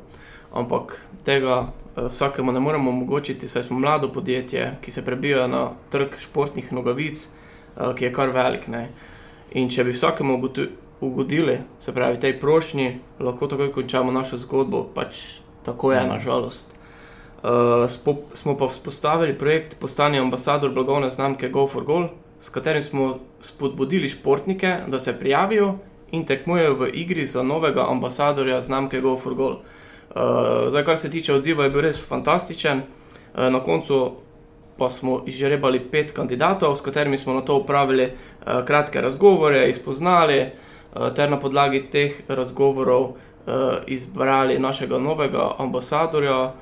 ampak 0.53 0.99
tega 1.25 1.61
uh, 1.61 2.09
vsakemu 2.11 2.53
ne 2.53 2.61
moremo 2.61 2.91
omogočiti, 2.91 3.49
saj 3.49 3.63
smo 3.63 3.79
mlado 3.79 4.09
podjetje, 4.13 4.79
ki 4.83 4.91
se 4.91 5.05
prebija 5.05 5.47
na 5.47 5.69
trg 5.91 6.19
športnih 6.19 6.73
nogavic, 6.73 7.23
uh, 7.77 7.95
ki 7.95 8.05
je 8.05 8.13
kar 8.13 8.35
velik. 8.35 8.67
Ne? 8.69 8.89
In 9.55 9.71
če 9.71 9.85
bi 9.85 9.95
vsakemu 9.95 10.41
ugodili, 11.01 11.61
se 11.79 11.95
pravi, 11.95 12.19
tej 12.21 12.41
prošnji, 12.41 12.99
lahko 13.21 13.47
takoj 13.47 13.71
končamo 13.73 14.13
našo 14.13 14.41
zgodbo, 14.43 14.89
pač 14.95 15.39
tako 15.63 15.93
je, 15.93 16.03
nažalost. 16.07 16.75
Uh, 17.43 17.87
smo 18.35 18.57
pa 18.59 18.67
vzpostavili 18.67 19.39
projekt 19.39 19.79
Postanje 19.79 20.19
ambasador 20.19 20.75
blagovne 20.75 21.11
znamke 21.11 21.49
Go 21.49 21.69
for 21.69 21.85
Goal 21.85 22.09
s 22.43 22.49
katerim 22.49 22.83
smo 22.83 23.19
spodbudili 23.41 24.09
športnike, 24.09 24.77
da 24.89 24.99
se 24.99 25.19
prijavijo 25.19 25.75
in 26.11 26.25
tekmujejo 26.27 26.75
v 26.75 26.89
igri 26.93 27.27
za 27.27 27.43
novega 27.43 27.87
ambasadorja 27.91 28.61
znamke 28.61 29.01
Go 29.01 29.17
for 29.19 29.35
Goal. 29.35 29.53
Uh, 29.53 30.69
zdaj, 30.69 30.85
kar 30.85 30.99
se 30.99 31.11
tiče 31.11 31.35
odziva, 31.35 31.65
je 31.65 31.71
bil 31.71 31.81
res 31.81 32.03
fantastičen. 32.09 32.83
Uh, 32.83 33.47
na 33.53 33.61
koncu 33.63 34.13
pa 34.77 34.91
smo 34.91 35.23
izžrebali 35.27 35.81
pet 35.91 36.11
kandidatov, 36.13 36.77
s 36.77 36.83
katerimi 36.83 37.19
smo 37.19 37.33
na 37.33 37.41
to 37.41 37.57
upravili 37.57 38.05
uh, 38.11 38.65
kratke 38.67 39.01
razgovore, 39.01 39.69
izpoznali 39.71 40.41
uh, 40.43 41.13
ter 41.15 41.31
na 41.31 41.41
podlagi 41.41 41.85
teh 41.91 42.21
razgovorov 42.29 43.03
uh, 43.03 43.15
izbrali 43.87 44.59
našega 44.59 44.99
novega 44.99 45.55
ambasadorja 45.59 46.53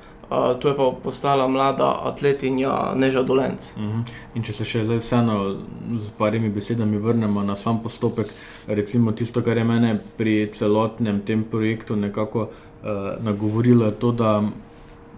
tu 0.59 0.67
je 0.67 0.75
pa 0.77 0.91
postala 1.03 1.47
mlada 1.47 1.99
atletinja 2.03 2.93
Neža 2.95 3.23
Dolence. 3.23 3.73
Uh 3.77 3.83
mhm. 3.83 4.03
-huh. 4.35 4.43
Če 4.45 4.53
se 4.53 4.65
še 4.65 4.85
zdaj 4.85 4.97
vseeno 4.97 5.55
z 5.97 6.09
parimi 6.17 6.49
besedami 6.49 6.97
vrnemo 6.97 7.43
na 7.43 7.55
sam 7.55 7.83
postopek, 7.83 8.27
recimo 8.67 9.11
tisto, 9.11 9.41
kar 9.41 9.57
je 9.57 9.63
mene 9.63 9.99
pri 10.17 10.49
celotnem 10.53 11.21
tem 11.21 11.43
projektu 11.43 11.95
nekako 11.95 12.39
uh, 12.39 13.23
nagovorilo, 13.23 13.85
je 13.85 13.91
to, 13.91 14.11
da 14.11 14.43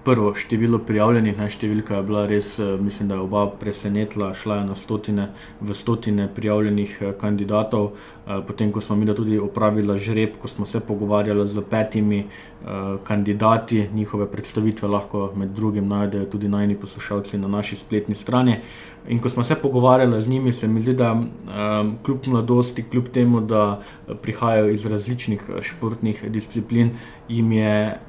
prvo 0.04 0.34
število 0.36 0.80
prijavljenih, 0.84 1.38
ne 1.40 1.48
številka 1.52 1.98
je 1.98 2.06
bila 2.08 2.26
res, 2.28 2.58
eh, 2.60 2.76
mislim, 2.80 3.08
da 3.08 3.16
je 3.16 3.24
oba 3.24 3.46
presenetila, 3.60 4.34
šla 4.36 4.60
je 4.60 4.66
na 4.68 4.76
stotine, 4.76 5.30
v 5.62 5.76
stotine 5.76 6.28
prijavljenih 6.28 6.98
eh, 7.00 7.14
kandidatov. 7.20 7.92
Eh, 7.94 8.42
potem, 8.48 8.72
ko 8.72 8.82
smo 8.84 8.96
mi 9.00 9.08
tudi 9.08 9.40
opravili 9.40 9.98
žreb, 9.98 10.38
ko 10.40 10.48
smo 10.48 10.66
se 10.66 10.80
pogovarjali 10.80 11.48
z 11.48 11.62
petimi 11.70 12.26
kandidati, 13.04 13.90
njihove 13.94 14.30
predstavitve 14.32 14.88
lahko 14.88 15.34
med 15.36 15.50
drugim 15.52 15.88
najdejo 15.88 16.30
tudi 16.32 16.48
najni 16.48 16.78
poslušalci 16.80 17.38
na 17.38 17.48
naši 17.52 17.76
spletni 17.76 18.16
strani. 18.16 18.56
In 19.12 19.20
ko 19.20 19.30
smo 19.30 19.44
se 19.44 19.56
pogovarjali 19.56 20.22
z 20.22 20.30
njimi, 20.30 20.54
se 20.54 20.68
mi 20.68 20.82
zdi, 20.82 20.94
da 20.96 21.12
um, 21.12 21.98
kljub 22.06 22.28
mladosti, 22.28 22.86
kljub 22.88 23.12
temu, 23.12 23.42
da 23.42 23.82
prihajajo 24.22 24.72
iz 24.72 24.86
različnih 24.86 25.44
športnih 25.62 26.24
disciplin, 26.32 26.96
jim 27.28 27.52
je 27.52 28.00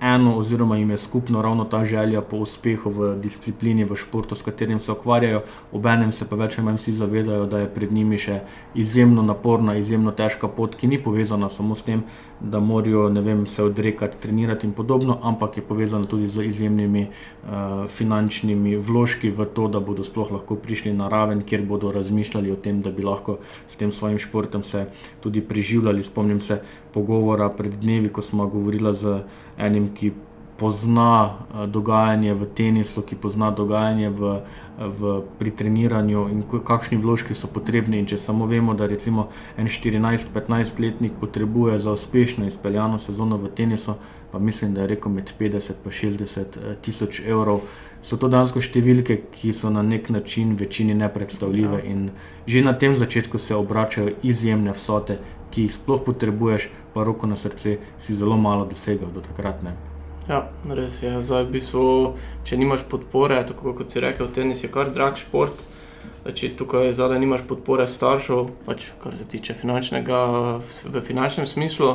eno, 0.00 0.36
oziroma 0.38 0.76
jim 0.76 0.90
je 0.90 0.98
skupno 0.98 1.42
ravno 1.42 1.64
ta 1.64 1.84
želja 1.84 2.20
po 2.20 2.36
uspehu 2.36 2.90
v 2.90 3.14
disciplini, 3.20 3.84
v 3.84 3.96
športu, 3.96 4.34
s 4.34 4.42
katerim 4.42 4.80
se 4.80 4.92
ukvarjajo, 4.92 5.42
obenem 5.72 6.12
se 6.12 6.28
pa 6.28 6.36
več 6.36 6.58
ali 6.58 6.64
manj 6.64 6.80
vsi 6.80 6.92
zavedajo, 6.92 7.46
da 7.46 7.58
je 7.58 7.68
pred 7.74 7.92
njimi 7.92 8.18
še 8.18 8.40
izjemno 8.74 9.22
naporna, 9.22 9.76
izjemno 9.76 10.12
težka 10.16 10.48
pot, 10.48 10.76
ki 10.76 10.88
ni 10.88 11.02
povezana 11.02 11.50
samo 11.50 11.74
s 11.74 11.84
tem, 11.84 12.04
da 12.40 12.60
morajo 12.60 13.08
vem, 13.20 13.46
se 13.46 13.62
odrekati, 13.62 14.18
trenirati 14.20 14.66
in 14.66 14.72
podobno, 14.72 15.18
ampak 15.22 15.56
je 15.56 15.62
povezana 15.62 16.04
tudi 16.04 16.28
z 16.28 16.46
izjemnimi 16.48 17.06
uh, 17.06 17.84
finančnimi 17.88 18.76
vložki 18.76 19.30
v 19.30 19.44
to, 19.54 19.68
da 19.68 19.80
bodo 19.80 20.04
sploh 20.04 20.30
lahko 20.32 20.56
prišli 20.56 20.92
na 20.96 21.08
raven, 21.08 21.42
kjer 21.44 21.66
bodo 21.68 21.92
razmišljali 21.92 22.52
o 22.52 22.56
tem, 22.56 22.80
da 22.80 22.90
bi 22.90 23.04
lahko 23.04 23.38
s 23.66 23.76
tem 23.76 23.92
svojim 23.92 24.18
športom 24.18 24.62
se 24.64 24.86
tudi 25.20 25.40
preživljali. 25.40 26.02
Spomnim 26.02 26.40
se 26.40 26.62
pogovora 26.92 27.48
pred 27.48 27.74
dnevi, 27.82 28.08
ko 28.08 28.22
smo 28.22 28.46
govorili 28.48 28.94
z 28.94 29.20
enim, 29.60 29.88
ki 29.94 30.12
pozna 30.60 31.24
uh, 31.24 31.64
dogajanje 31.64 32.34
v 32.36 32.46
tenisu, 32.54 33.02
ki 33.02 33.16
pozna 33.16 33.48
dogajanje 33.50 34.12
v, 34.12 34.20
v, 34.76 35.00
pri 35.40 35.50
treniranju 35.56 36.28
in 36.28 36.44
kakšni 36.44 37.00
vložki 37.00 37.32
so 37.32 37.48
potrebni. 37.48 37.96
In 37.96 38.08
če 38.10 38.20
samo 38.20 38.44
vemo, 38.44 38.76
da 38.76 38.84
recimo 38.90 39.30
en 39.56 39.72
14-15 39.72 40.82
letnik 40.84 41.16
potrebuje 41.20 41.78
za 41.80 41.96
uspešno 41.96 42.44
izpeljano 42.44 43.00
sezono 43.00 43.40
v 43.40 43.48
tenisu, 43.48 43.96
pa 44.32 44.38
mislim, 44.38 44.76
da 44.76 44.84
je 44.84 44.92
rekel 44.92 45.12
med 45.16 45.32
50 45.40 45.80
in 45.80 45.96
60 45.96 46.60
uh, 46.60 46.76
tisoč 46.84 47.24
evrov. 47.24 47.64
So 48.04 48.16
to 48.20 48.28
dejansko 48.32 48.60
številke, 48.64 49.16
ki 49.32 49.52
so 49.56 49.72
na 49.72 49.82
nek 49.84 50.08
način 50.12 50.54
večini 50.60 50.94
nepredstavljive, 50.96 51.80
ja. 51.80 51.88
in 51.88 52.10
že 52.46 52.64
na 52.64 52.72
tem 52.72 52.94
začetku 52.96 53.38
se 53.38 53.56
obračajo 53.56 54.16
izjemne 54.22 54.72
vsote, 54.72 55.18
ki 55.50 55.66
jih 55.66 55.74
sploh 55.74 56.00
potrebuješ, 56.06 56.68
pa 56.94 57.04
roko 57.04 57.26
na 57.26 57.36
srce, 57.36 57.78
si 57.98 58.14
zelo 58.14 58.36
malo 58.36 58.64
dosegal 58.64 59.10
do 59.14 59.20
takrat. 59.24 59.62
Ne. 59.62 59.76
Ja, 60.28 60.44
res 60.68 61.02
je. 61.02 61.16
Zdaj, 61.22 61.48
v 61.48 61.54
bistvu, 61.56 61.84
če 62.46 62.58
nimaš 62.60 62.84
podpore, 62.90 63.40
tako 63.48 63.74
kot 63.74 63.90
si 63.90 64.02
rekel, 64.02 64.28
tenis 64.34 64.62
je 64.62 64.70
kar 64.72 64.92
drag 64.94 65.18
šport. 65.18 65.66
Če 66.20 66.52
tukaj 66.56 66.92
zadaj 66.96 67.18
nimaš 67.20 67.46
podpore 67.48 67.86
staršev, 67.88 68.50
pač, 68.66 68.90
kar 69.00 69.16
se 69.16 69.24
tiče 69.28 69.56
finančnega, 69.56 70.20
v 70.84 71.02
finančnem 71.04 71.48
smislu, 71.48 71.94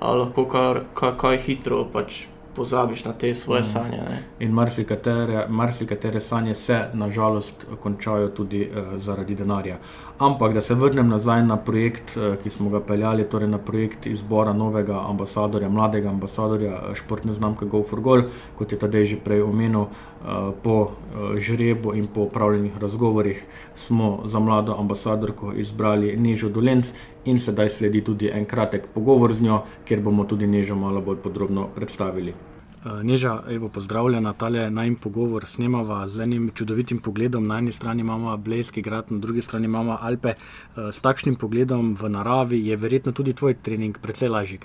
lahko 0.00 0.46
kar, 0.48 0.84
kar, 0.96 1.16
kar 1.20 1.36
hitro 1.40 1.84
pač, 1.92 2.24
pozabiš 2.56 3.04
na 3.04 3.12
te 3.12 3.34
svoje 3.34 3.60
mm. 3.60 3.64
sanje. 3.64 3.96
Ne? 3.96 4.22
In 4.40 4.52
marsikatere, 4.52 5.46
marsikatere 5.48 6.20
sanje 6.20 6.54
se 6.54 6.80
nažalost 6.92 7.66
končajo 7.80 8.28
tudi 8.28 8.64
uh, 8.68 8.96
zaradi 8.96 9.34
denarja. 9.34 9.78
Ampak, 10.22 10.52
da 10.54 10.60
se 10.62 10.74
vrnem 10.74 11.08
nazaj 11.08 11.40
na 11.42 11.56
projekt, 11.56 12.12
uh, 12.14 12.36
ki 12.38 12.50
smo 12.50 12.70
ga 12.70 12.80
peljali, 12.80 13.24
torej 13.26 13.48
na 13.50 13.58
projekt 13.58 14.06
izbora 14.06 14.52
novega 14.52 15.00
ambasadorja, 15.08 15.68
mladega 15.68 16.08
ambasadorja 16.08 16.76
uh, 16.76 16.92
športne 16.94 17.34
znamke 17.34 17.66
Go 17.66 17.80
for 17.82 18.00
Goal, 18.00 18.22
kot 18.58 18.72
je 18.72 18.78
tadej 18.78 19.04
že 19.04 19.18
prej 19.24 19.42
omenil, 19.42 19.88
uh, 19.88 20.52
po 20.62 20.92
žrebu 21.38 21.96
in 21.98 22.06
po 22.06 22.28
upravljenih 22.28 22.78
razgovorih 22.78 23.42
smo 23.74 24.22
za 24.24 24.38
mlado 24.38 24.78
ambasadorko 24.78 25.52
izbrali 25.58 26.14
Nežo 26.16 26.48
Dolenc. 26.54 26.94
In 27.24 27.42
sedaj 27.42 27.70
sledi 27.70 28.04
tudi 28.04 28.30
en 28.30 28.46
kratek 28.46 28.86
pogovor 28.94 29.34
z 29.34 29.42
njo, 29.42 29.60
kjer 29.84 30.06
bomo 30.06 30.24
tudi 30.24 30.46
Nežo 30.46 30.78
malo 30.78 31.00
bolj 31.00 31.18
podrobno 31.26 31.66
predstavili. 31.74 32.51
Eh, 32.84 33.04
Neža, 33.04 33.42
evo, 33.48 33.68
pozdravljena, 33.68 34.32
ta 34.32 34.48
je 34.48 34.70
najmen 34.70 34.96
pogovor, 34.96 35.46
snemava 35.46 36.08
z 36.08 36.20
enim 36.20 36.50
čudovitim 36.54 36.98
pogledom. 36.98 37.46
Na 37.46 37.58
eni 37.58 37.72
strani 37.72 38.00
imamo 38.00 38.36
Blejski 38.36 38.82
grad, 38.82 39.04
na 39.12 39.18
drugi 39.18 39.42
strani 39.42 39.64
imamo 39.64 39.98
Alpe. 40.00 40.28
Eh, 40.28 40.92
s 40.92 41.00
takšnim 41.00 41.36
pogledom 41.36 41.94
v 42.00 42.08
naravi 42.08 42.66
je 42.66 42.76
verjetno 42.76 43.12
tudi 43.12 43.32
tvoj 43.32 43.54
trening 43.54 43.98
precej 43.98 44.28
lažji. 44.28 44.58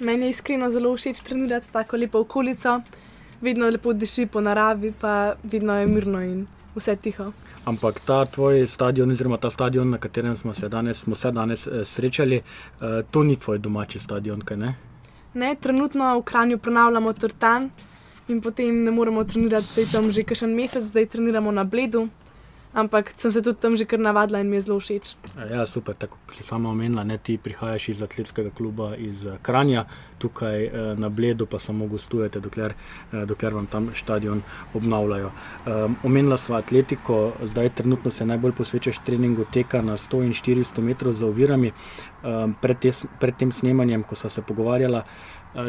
Meni 0.00 0.26
je 0.26 0.30
iskreno 0.30 0.70
zelo 0.70 0.96
všeč 0.96 1.20
trenirati 1.20 1.72
tako 1.72 1.96
lepo 1.96 2.18
okolico, 2.18 2.80
vedno 3.40 3.70
lepo 3.70 3.92
diši 3.92 4.26
po 4.26 4.40
naravi, 4.40 4.92
pa 5.00 5.34
vedno 5.42 5.80
je 5.80 5.86
mirno 5.86 6.20
in 6.22 6.46
vse 6.74 6.96
tiho. 6.96 7.32
Ampak 7.64 8.00
ta 8.00 8.24
tvoj 8.24 8.66
stadion, 8.68 9.10
oziroma 9.10 9.36
ta 9.36 9.50
stadion, 9.50 9.90
na 9.90 9.98
katerem 9.98 10.36
smo 10.36 10.54
se 10.54 10.68
danes, 10.68 10.98
smo 10.98 11.14
se 11.14 11.32
danes 11.32 11.66
eh, 11.66 11.84
srečali, 11.84 12.42
to 13.10 13.22
ni 13.22 13.36
tvoj 13.36 13.58
domači 13.58 13.98
stadion, 13.98 14.40
kaj 14.40 14.56
ne? 14.56 14.87
Ne, 15.34 15.54
trenutno 15.54 16.18
v 16.18 16.22
Kranju 16.22 16.58
prenavljamo 16.58 17.12
trtan 17.12 17.70
in 18.28 18.40
potem 18.40 18.84
ne 18.84 18.90
moremo 18.90 19.24
trenirati, 19.24 19.66
zdaj 19.72 19.86
tam 19.92 20.10
že 20.10 20.22
kakšen 20.22 20.54
mesec, 20.54 20.84
zdaj 20.84 21.06
treniramo 21.06 21.52
na 21.52 21.64
bledu. 21.64 22.08
Ampak 22.78 23.10
sem 23.16 23.32
se 23.32 23.42
tudi 23.42 23.58
tam 23.58 23.76
že 23.76 23.84
kar 23.84 23.98
navadila 23.98 24.38
in 24.40 24.50
mi 24.50 24.56
je 24.56 24.60
zelo 24.60 24.78
všeč. 24.78 25.16
Ja, 25.50 25.66
super, 25.66 25.94
tako 25.98 26.18
kot 26.26 26.36
si 26.36 26.44
sama 26.46 26.70
omenila, 26.70 27.02
ne 27.04 27.16
ti 27.18 27.34
prihajaš 27.38 27.88
iz 27.88 28.02
atletskega 28.02 28.50
kluba 28.54 28.92
iz 28.94 29.26
eh, 29.26 29.38
Kranja, 29.42 29.84
tukaj 30.18 30.64
eh, 30.64 30.70
na 30.94 31.08
Bledu 31.08 31.46
pa 31.46 31.58
samo 31.58 31.86
gostujete, 31.90 32.40
dokler, 32.40 32.74
eh, 33.12 33.24
dokler 33.26 33.54
vam 33.54 33.66
tam 33.66 33.90
stadion 33.98 34.42
obnavljajo. 34.74 35.30
Um, 35.66 35.96
omenila 36.04 36.38
sva 36.38 36.60
atletiko, 36.62 37.32
zdaj 37.42 37.68
trenutno 37.80 38.10
se 38.10 38.26
najbolj 38.26 38.52
posvečaš 38.52 39.02
treningu 39.06 39.46
teka 39.52 39.82
na 39.82 39.96
100 39.96 40.22
in 40.26 40.32
400 40.32 40.80
metrov 40.80 41.12
za 41.12 41.26
ovirami. 41.26 41.72
Um, 42.22 42.54
pred, 42.62 42.78
te, 42.78 42.92
pred 43.18 43.36
tem 43.38 43.52
snemanjem, 43.52 44.02
ko 44.02 44.14
sva 44.14 44.30
se 44.30 44.42
pogovarjala, 44.42 45.02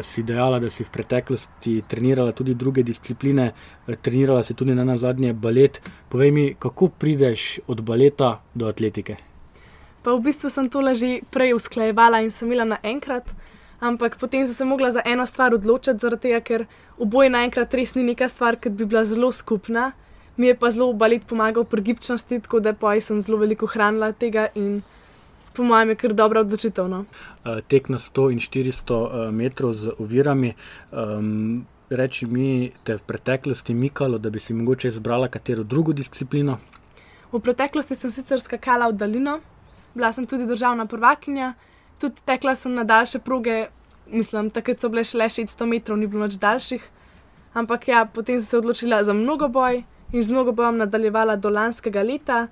si 0.02 0.22
dejala, 0.22 0.58
da 0.60 0.70
si 0.70 0.84
v 0.84 0.90
preteklosti 0.90 1.82
trenirala 1.88 2.32
tudi 2.32 2.54
druge 2.54 2.82
discipline, 2.82 3.52
uh, 3.52 3.94
trenirala 4.02 4.42
si 4.42 4.54
tudi 4.54 4.74
na 4.74 4.96
zadnje 4.96 5.32
balet. 5.32 5.80
Povej 6.08 6.30
mi, 6.30 6.54
kako 6.58 6.88
prideš 6.88 7.60
od 7.66 7.80
baleta 7.80 8.40
do 8.54 8.68
atletike? 8.68 9.16
Pa 10.02 10.16
v 10.16 10.20
bistvu 10.20 10.48
sem 10.48 10.68
to 10.68 10.80
že 10.94 11.20
prej 11.30 11.54
usklajevala 11.54 12.24
in 12.24 12.30
sem 12.30 12.48
imela 12.48 12.64
naenkrat 12.64 13.28
ampak 13.80 14.16
potem 14.20 14.46
sem 14.46 14.54
se 14.54 14.64
mogla 14.64 14.90
za 14.90 15.02
eno 15.04 15.26
stvar 15.26 15.54
odločiti, 15.54 15.98
zaradi 15.98 16.28
tega, 16.28 16.40
ker 16.40 16.66
oboje 16.98 17.30
naenkrat 17.32 17.74
res 17.74 17.94
ni 17.96 18.04
neka 18.04 18.28
stvar, 18.28 18.60
ki 18.60 18.70
bi 18.70 18.84
bila 18.84 19.04
zelo 19.04 19.32
skupna. 19.32 19.92
Mi 20.36 20.46
je 20.46 20.54
pa 20.54 20.70
zelo 20.70 20.92
balet 20.92 21.24
pomagal 21.26 21.64
pri 21.64 21.82
gibčnosti, 21.82 22.40
tako 22.44 22.60
da 22.60 22.72
pa 22.72 22.94
sem 23.00 23.20
zelo 23.20 23.40
veliko 23.40 23.66
hranila 23.66 24.12
tega 24.12 24.48
in 24.54 24.82
po 25.52 25.62
mojem 25.62 25.88
je 25.88 25.94
kar 25.94 26.14
dobra 26.14 26.40
odločitev. 26.40 26.88
No. 26.88 27.04
Uh, 27.44 27.60
tek 27.68 27.88
na 27.88 27.98
100 27.98 28.30
in 28.32 28.38
400 28.38 28.94
uh, 28.94 29.30
metrov 29.34 29.72
z 29.72 29.94
ovirami. 29.98 30.54
Um, 30.90 31.66
reči 31.90 32.26
mi, 32.26 32.70
te 32.84 32.94
v 32.96 33.02
preteklosti 33.02 33.74
mikalo, 33.74 34.18
da 34.18 34.30
bi 34.30 34.38
si 34.40 34.54
mogoče 34.54 34.88
izbrala 34.88 35.28
katero 35.28 35.62
drugo 35.62 35.92
disciplino? 35.92 36.60
V 37.32 37.40
preteklosti 37.42 37.94
sem 37.94 38.10
sicer 38.10 38.40
skakala 38.40 38.88
v 38.90 38.94
daljino, 38.98 39.40
bila 39.94 40.12
sem 40.12 40.26
tudi 40.26 40.46
državna 40.46 40.86
prvakinja 40.86 41.54
tudi 42.00 42.20
tekla 42.24 42.54
sem 42.54 42.74
na 42.74 42.84
daljše 42.84 43.18
proge, 43.18 43.66
mislim, 44.06 44.50
takrat 44.50 44.80
so 44.80 44.88
bile 44.88 45.04
šele 45.04 45.28
600 45.28 45.66
metrov, 45.68 45.98
ni 45.98 46.08
bilo 46.08 46.24
več 46.24 46.38
daljših. 46.40 46.86
Ampak 47.54 47.88
ja, 47.88 48.04
potem 48.06 48.40
sem 48.40 48.46
se 48.46 48.58
odločila 48.58 49.02
za 49.04 49.12
mnogo 49.12 49.48
boj 49.48 49.82
in 50.12 50.22
z 50.22 50.32
mnogo 50.32 50.52
bojem 50.56 50.80
nadaljevala 50.80 51.36
do 51.36 51.50
lanskega 51.50 52.02
leta, 52.02 52.46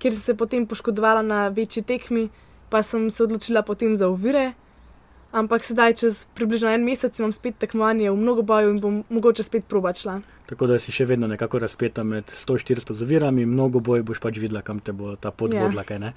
kjer 0.00 0.16
sem 0.16 0.22
se 0.22 0.34
potem 0.34 0.66
poškodovala 0.66 1.22
na 1.22 1.48
večji 1.48 1.84
tekmi, 1.84 2.28
pa 2.72 2.82
sem 2.82 3.10
se 3.10 3.24
odločila 3.24 3.62
potem 3.62 3.96
za 3.96 4.08
ovire. 4.08 4.52
Ampak 5.30 5.62
sedaj, 5.62 5.94
čez 5.94 6.24
približno 6.34 6.72
en 6.74 6.82
mesec, 6.82 7.14
imam 7.20 7.30
spet 7.30 7.54
tekmovanje 7.62 8.10
v 8.10 8.16
mnogo 8.18 8.42
boju 8.42 8.72
in 8.72 8.80
bom 8.82 8.96
mogoče 9.06 9.44
spet 9.46 9.68
probačla. 9.70 10.16
Tako 10.50 10.66
da 10.66 10.78
si 10.82 10.90
še 10.90 11.04
vedno 11.06 11.28
nekako 11.30 11.60
razpeta 11.62 12.02
med 12.02 12.32
100-400 12.34 12.96
zovirami, 12.98 13.44
mnogo 13.46 13.78
boj 13.78 14.02
boš 14.02 14.18
pač 14.18 14.40
videla, 14.42 14.64
kam 14.66 14.80
te 14.82 14.90
bo 14.90 15.12
ta 15.14 15.30
pot 15.30 15.54
ja. 15.54 15.62
vodila. 15.62 15.84
Yeah. 15.86 16.16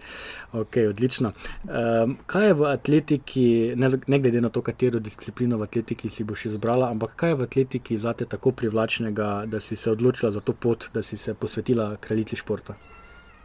Ok, 0.58 0.80
odlično. 0.90 1.36
Um, 1.70 2.16
kaj 2.26 2.48
je 2.48 2.56
v 2.58 2.72
atletiki, 2.72 3.46
ne, 3.78 3.92
ne 4.08 4.20
glede 4.24 4.42
na 4.42 4.50
to, 4.50 4.66
katero 4.66 4.98
disciplino 4.98 5.62
v 5.62 5.68
atletiki 5.68 6.10
si 6.10 6.26
boš 6.26 6.48
izbrala, 6.50 6.90
ampak 6.90 7.14
kaj 7.14 7.36
je 7.36 7.38
v 7.44 7.48
atletiki 7.52 8.00
zate 8.02 8.26
tako 8.26 8.56
privlačnega, 8.58 9.46
da 9.46 9.62
si 9.62 9.78
se 9.78 9.94
odločila 9.94 10.34
za 10.34 10.42
to 10.42 10.58
pot, 10.58 10.90
da 10.94 11.06
si 11.06 11.22
se 11.22 11.38
posvetila 11.38 11.92
kraljici 12.02 12.42
športa? 12.42 12.74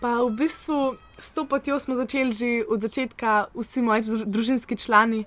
Pa 0.01 0.23
v 0.23 0.31
bistvu 0.31 0.95
s 1.19 1.35
to 1.35 1.45
potjo 1.45 1.79
smo 1.83 1.99
začeli 1.99 2.33
že 2.33 2.63
od 2.71 2.79
začetka, 2.79 3.51
vsi 3.55 3.83
moji 3.83 4.23
družinski 4.27 4.79
člani. 4.79 5.27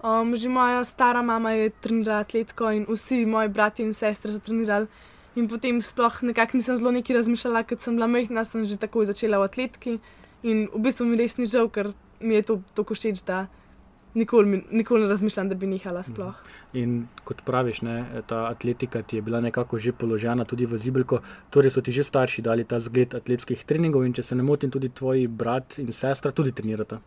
Um, 0.00 0.32
že 0.36 0.48
moja 0.48 0.80
stara 0.84 1.22
mama 1.22 1.52
je 1.52 1.70
trenirala 1.70 2.24
atletiko 2.24 2.72
in 2.72 2.88
vsi 2.88 3.26
moji 3.26 3.48
bratje 3.52 3.86
in 3.86 3.94
sestre 3.94 4.32
so 4.32 4.40
trenirali. 4.40 4.88
In 5.36 5.46
potem 5.46 5.78
sploh 5.78 6.22
nekako 6.22 6.56
nisem 6.56 6.76
zelo 6.76 6.90
neki 6.90 7.14
razmišljala, 7.14 7.62
ker 7.62 7.78
sem 7.78 7.94
bila 7.94 8.08
majhna, 8.10 8.42
sem 8.44 8.66
že 8.66 8.80
takoj 8.80 9.06
začela 9.06 9.38
v 9.38 9.46
atletiki. 9.46 10.00
In 10.42 10.66
v 10.72 10.80
bistvu 10.80 11.06
mi 11.06 11.20
res 11.20 11.36
ni 11.38 11.46
žal, 11.46 11.68
ker 11.68 11.92
mi 12.18 12.34
je 12.40 12.42
to 12.42 12.54
tako 12.74 12.96
všeč, 12.96 13.22
da 13.28 13.46
nikoli, 14.14 14.64
nikoli 14.70 15.02
ne 15.02 15.08
razmišljam, 15.08 15.48
da 15.48 15.54
bi 15.54 15.66
nehala 15.66 16.02
sploh. 16.02 16.34
Mhm. 16.34 16.78
In 16.78 17.08
kot 17.24 17.42
praviš, 17.44 17.82
ne, 17.82 18.22
ta 18.26 18.44
atletika 18.50 19.02
ti 19.02 19.16
je 19.16 19.22
bila 19.22 19.40
nekako 19.40 19.78
že 19.78 19.92
položena 19.92 20.44
tudi 20.44 20.66
v 20.66 20.78
zibelko, 20.78 21.20
torej 21.50 21.70
so 21.70 21.80
ti 21.80 21.92
že 21.92 22.04
starši 22.04 22.42
dali 22.42 22.64
ta 22.64 22.80
zgled 22.80 23.14
atletskih 23.14 23.64
treningov 23.64 24.04
in 24.04 24.12
če 24.12 24.22
se 24.22 24.34
ne 24.34 24.42
motim, 24.42 24.70
tudi 24.70 24.88
tvoji 24.88 25.26
brat 25.26 25.78
in 25.78 25.92
sestra 25.92 26.32
tudi 26.32 26.52
trenirata. 26.52 27.00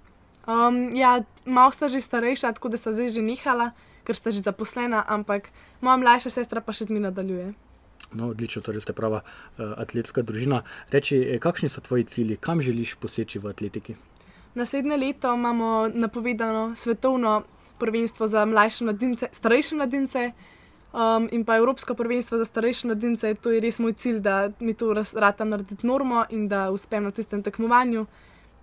Um, 0.48 0.96
ja, 0.96 1.24
malo 1.46 1.72
sta 1.72 1.88
že 1.88 2.04
starejša, 2.04 2.54
tako 2.54 2.70
da 2.70 2.78
sta 2.78 2.94
zdaj 2.94 3.16
že 3.16 3.22
nihala, 3.22 3.72
ker 4.04 4.16
sta 4.16 4.32
že 4.32 4.44
zaposlena, 4.44 5.04
ampak 5.08 5.48
moja 5.82 5.98
mlajša 5.98 6.30
sestra 6.30 6.60
pa 6.60 6.76
še 6.76 6.92
zmeraj 6.92 7.12
nadaljuje. 7.12 7.54
No, 8.14 8.30
odlično, 8.30 8.62
torej 8.62 8.84
ste 8.84 8.94
prava 8.94 9.24
uh, 9.24 9.74
atletska 9.80 10.22
družina. 10.22 10.62
Reči, 10.92 11.18
eh, 11.18 11.40
kakšni 11.40 11.70
so 11.70 11.82
tvoji 11.82 12.04
cilji, 12.04 12.38
kam 12.38 12.62
želiš 12.62 12.96
poseči 13.02 13.40
v 13.40 13.50
atletiki? 13.50 13.96
Naslednje 14.56 14.98
leto 14.98 15.34
imamo 15.34 15.90
napovedano 15.94 16.76
svetovno 16.76 17.44
prvenstvo 17.80 18.28
za 18.28 18.46
mlajše 18.46 18.84
mladince, 18.84 19.28
starejše 19.32 19.76
mladince. 19.76 20.32
Um, 20.94 21.30
in 21.32 21.46
pa 21.46 21.58
Evropsko 21.58 21.94
prvenstvo 21.94 22.38
za 22.38 22.46
starejše 22.46 22.88
mladince, 22.88 23.34
to 23.34 23.52
je 23.52 23.60
res 23.60 23.80
moj 23.80 23.94
cilj, 23.94 24.20
da 24.20 24.52
mi 24.60 24.74
to 24.74 24.94
rata 25.14 25.44
narediti 25.44 25.88
normo 25.88 26.26
in 26.30 26.48
da 26.48 26.70
uspem 26.72 27.04
na 27.04 27.12
tistem 27.12 27.44
tekmovanju. 27.44 28.06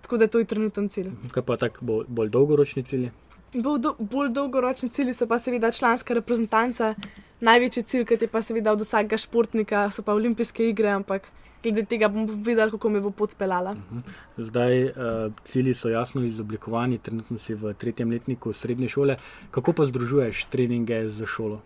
Tako 0.01 0.17
da 0.17 0.27
to 0.27 0.39
je 0.39 0.45
trenuten 0.45 0.89
cilj. 0.89 1.11
Kaj 1.31 1.43
pa 1.43 1.57
tako 1.57 1.85
bolj, 1.85 2.05
bolj 2.07 2.29
dolgoročni 2.29 2.83
cilji? 2.83 3.11
Bolj, 3.53 3.79
do, 3.79 3.95
bolj 3.99 4.29
dolgoročni 4.29 4.89
cilji 4.89 5.13
so 5.13 5.27
pa 5.27 5.39
seveda 5.39 5.71
članska 5.71 6.13
reprezentanca. 6.13 6.95
Največji 7.39 7.83
cilj, 7.83 8.05
ki 8.05 8.17
je 8.21 8.27
pa 8.31 8.41
seveda 8.41 8.71
od 8.71 8.81
vsakega 8.81 9.17
športnika, 9.17 9.89
so 9.91 10.01
pa 10.01 10.13
olimpijske 10.13 10.69
igre, 10.69 10.89
ampak 10.89 11.27
glede 11.63 11.85
tega 11.85 12.09
bom 12.09 12.25
videl, 12.25 12.71
kako 12.71 12.89
me 12.89 13.01
bo 13.01 13.11
pot 13.11 13.35
pelala. 13.37 13.73
Mhm. 13.73 13.99
Zdaj, 14.37 14.83
uh, 14.83 15.33
cilji 15.43 15.73
so 15.73 15.89
jasno 15.89 16.23
izoblikovani, 16.25 16.97
trenutno 16.97 17.37
si 17.37 17.53
v 17.53 17.73
tretjem 17.73 18.11
letniku 18.11 18.53
srednje 18.53 18.89
šole. 18.89 19.17
Kako 19.51 19.73
pa 19.73 19.85
združuješ 19.85 20.45
treninge 20.49 21.07
z 21.09 21.25
šolo? 21.25 21.61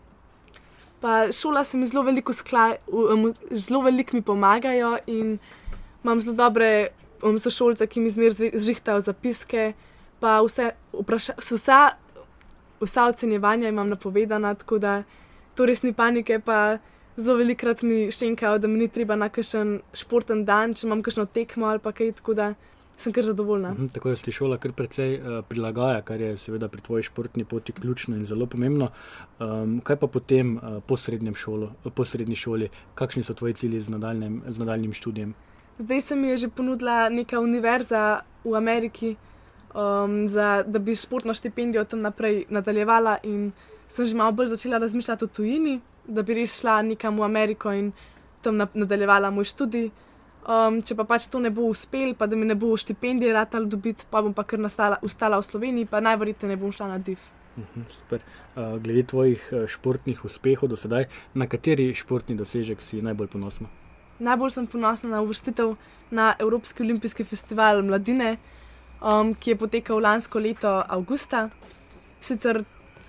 Pa 0.99 1.31
šola 1.31 1.63
se 1.63 1.77
mi 1.77 1.85
zelo 1.85 2.03
veliko, 2.03 2.33
skla, 2.33 2.75
zelo 3.51 3.81
veliko 3.81 4.15
mi 4.15 4.21
pomagajo 4.21 4.97
in 5.07 5.37
imam 6.03 6.21
zelo 6.21 6.35
dobre 6.35 6.87
um, 7.23 7.39
sošolce, 7.39 7.87
ki 7.87 7.99
mi 7.99 8.09
zmeraj 8.09 8.51
zrihtajajo 8.53 9.01
zapiske. 9.01 9.73
Pa 10.19 10.39
vse, 10.41 10.71
vpraša, 10.93 11.33
vsa, 11.39 11.79
vsa 12.81 13.05
ocenjevanja 13.05 13.69
imam 13.69 13.89
napovedana, 13.89 14.55
tako 14.55 14.79
da 14.79 15.03
to 15.55 15.65
res 15.65 15.83
ni 15.83 15.93
panike. 15.93 16.39
Pa 16.39 16.77
zelo 17.17 17.37
velikrat 17.37 17.81
mi 17.81 18.11
šenkajo, 18.11 18.59
da 18.59 18.67
mi 18.67 18.79
ni 18.79 18.87
treba 18.87 19.15
na 19.15 19.29
kakšen 19.29 19.79
športen 19.93 20.45
dan, 20.45 20.73
če 20.73 20.87
imam 20.87 21.03
kakšno 21.03 21.25
tekmo 21.25 21.65
ali 21.65 21.79
kaj. 21.79 22.11
Tako 22.19 22.33
da 22.33 22.53
sem 22.97 23.13
kar 23.13 23.23
zadovoljna. 23.23 23.73
Mhm, 23.73 23.87
tako 23.87 24.09
da 24.09 24.15
si 24.15 24.31
šola 24.31 24.57
kar 24.57 24.71
precej 24.71 25.17
uh, 25.19 25.39
prilagaja, 25.47 26.01
kar 26.01 26.21
je 26.21 26.37
seveda 26.37 26.67
pri 26.67 26.81
tvoji 26.81 27.03
športni 27.03 27.45
poti 27.45 27.71
ključno 27.71 28.15
in 28.15 28.25
zelo 28.25 28.45
pomembno. 28.45 28.89
Um, 29.39 29.81
kaj 29.83 29.95
pa 29.95 30.07
potem 30.07 30.55
uh, 30.57 30.83
po, 30.87 30.97
šolo, 31.35 31.71
po 31.95 32.05
srednji 32.05 32.35
šoli, 32.35 32.69
kakšni 32.95 33.23
so 33.23 33.33
tvoji 33.33 33.53
cilji 33.53 33.81
z, 33.81 33.91
z 34.47 34.59
nadaljnim 34.59 34.93
študijem? 34.93 35.33
Zdaj 35.77 36.01
se 36.01 36.15
mi 36.15 36.27
je 36.27 36.37
že 36.37 36.47
ponudila 36.47 37.09
neka 37.09 37.39
univerza 37.39 38.19
v 38.43 38.55
Ameriki, 38.55 39.15
um, 39.75 40.27
za, 40.29 40.63
da 40.67 40.79
bi 40.79 40.95
športno 40.95 41.33
štipendijo 41.33 41.83
tam 41.83 42.01
naprej 42.01 42.45
nadaljevala. 42.49 43.17
In 43.23 43.51
sem 43.87 44.05
že 44.05 44.15
malo 44.15 44.31
bolj 44.31 44.47
začela 44.47 44.77
razmišljati 44.77 45.25
o 45.25 45.27
tujini, 45.27 45.81
da 46.07 46.23
bi 46.23 46.33
res 46.39 46.59
šla 46.61 46.81
nekam 46.81 47.17
v 47.17 47.23
Ameriko 47.23 47.71
in 47.73 47.91
tam 48.41 48.61
nadaljevala 48.61 49.31
moj 49.33 49.49
študij. 49.51 49.89
Um, 50.45 50.77
če 50.85 50.93
pa 50.93 51.07
pač 51.09 51.25
to 51.33 51.39
ne 51.41 51.49
bo 51.49 51.65
uspel, 51.71 52.13
pa 52.13 52.27
da 52.29 52.37
mi 52.37 52.45
ne 52.45 52.53
bo 52.53 52.75
štipendije 52.77 53.33
ratal 53.33 53.65
dobiti, 53.65 54.05
pa 54.11 54.21
bom 54.21 54.33
pa 54.33 54.43
kar 54.45 54.61
nastala, 54.61 54.99
ustala 55.01 55.39
v 55.41 55.47
Sloveniji, 55.47 55.89
pa 55.89 56.03
najverjetneje 56.05 56.51
ne 56.53 56.57
bom 56.61 56.73
šla 56.73 56.91
na 56.91 56.99
div. 57.01 57.23
Mhm, 57.57 57.87
super. 57.89 58.21
Uh, 58.53 58.75
glede 58.83 59.07
tvojih 59.09 59.47
uh, 59.51 59.63
športnih 59.65 60.21
uspehov 60.25 60.69
do 60.69 60.77
sedaj, 60.77 61.07
na 61.33 61.47
kateri 61.49 61.87
športni 61.97 62.37
dosežek 62.37 62.83
si 62.83 63.01
najbolj 63.01 63.31
ponosna? 63.33 63.71
Najbolj 64.19 64.53
sem 64.53 64.67
ponosna 64.69 65.09
na 65.15 65.23
uvrstitev 65.25 65.73
na 66.11 66.35
Evropski 66.39 66.85
olimpijski 66.85 67.25
festival 67.25 67.81
mladine, 67.81 68.37
um, 69.01 69.33
ki 69.33 69.55
je 69.55 69.59
potekal 69.59 69.99
lansko 69.99 70.39
leto 70.39 70.77
avgusta. 70.87 71.49
Sicer 72.21 72.61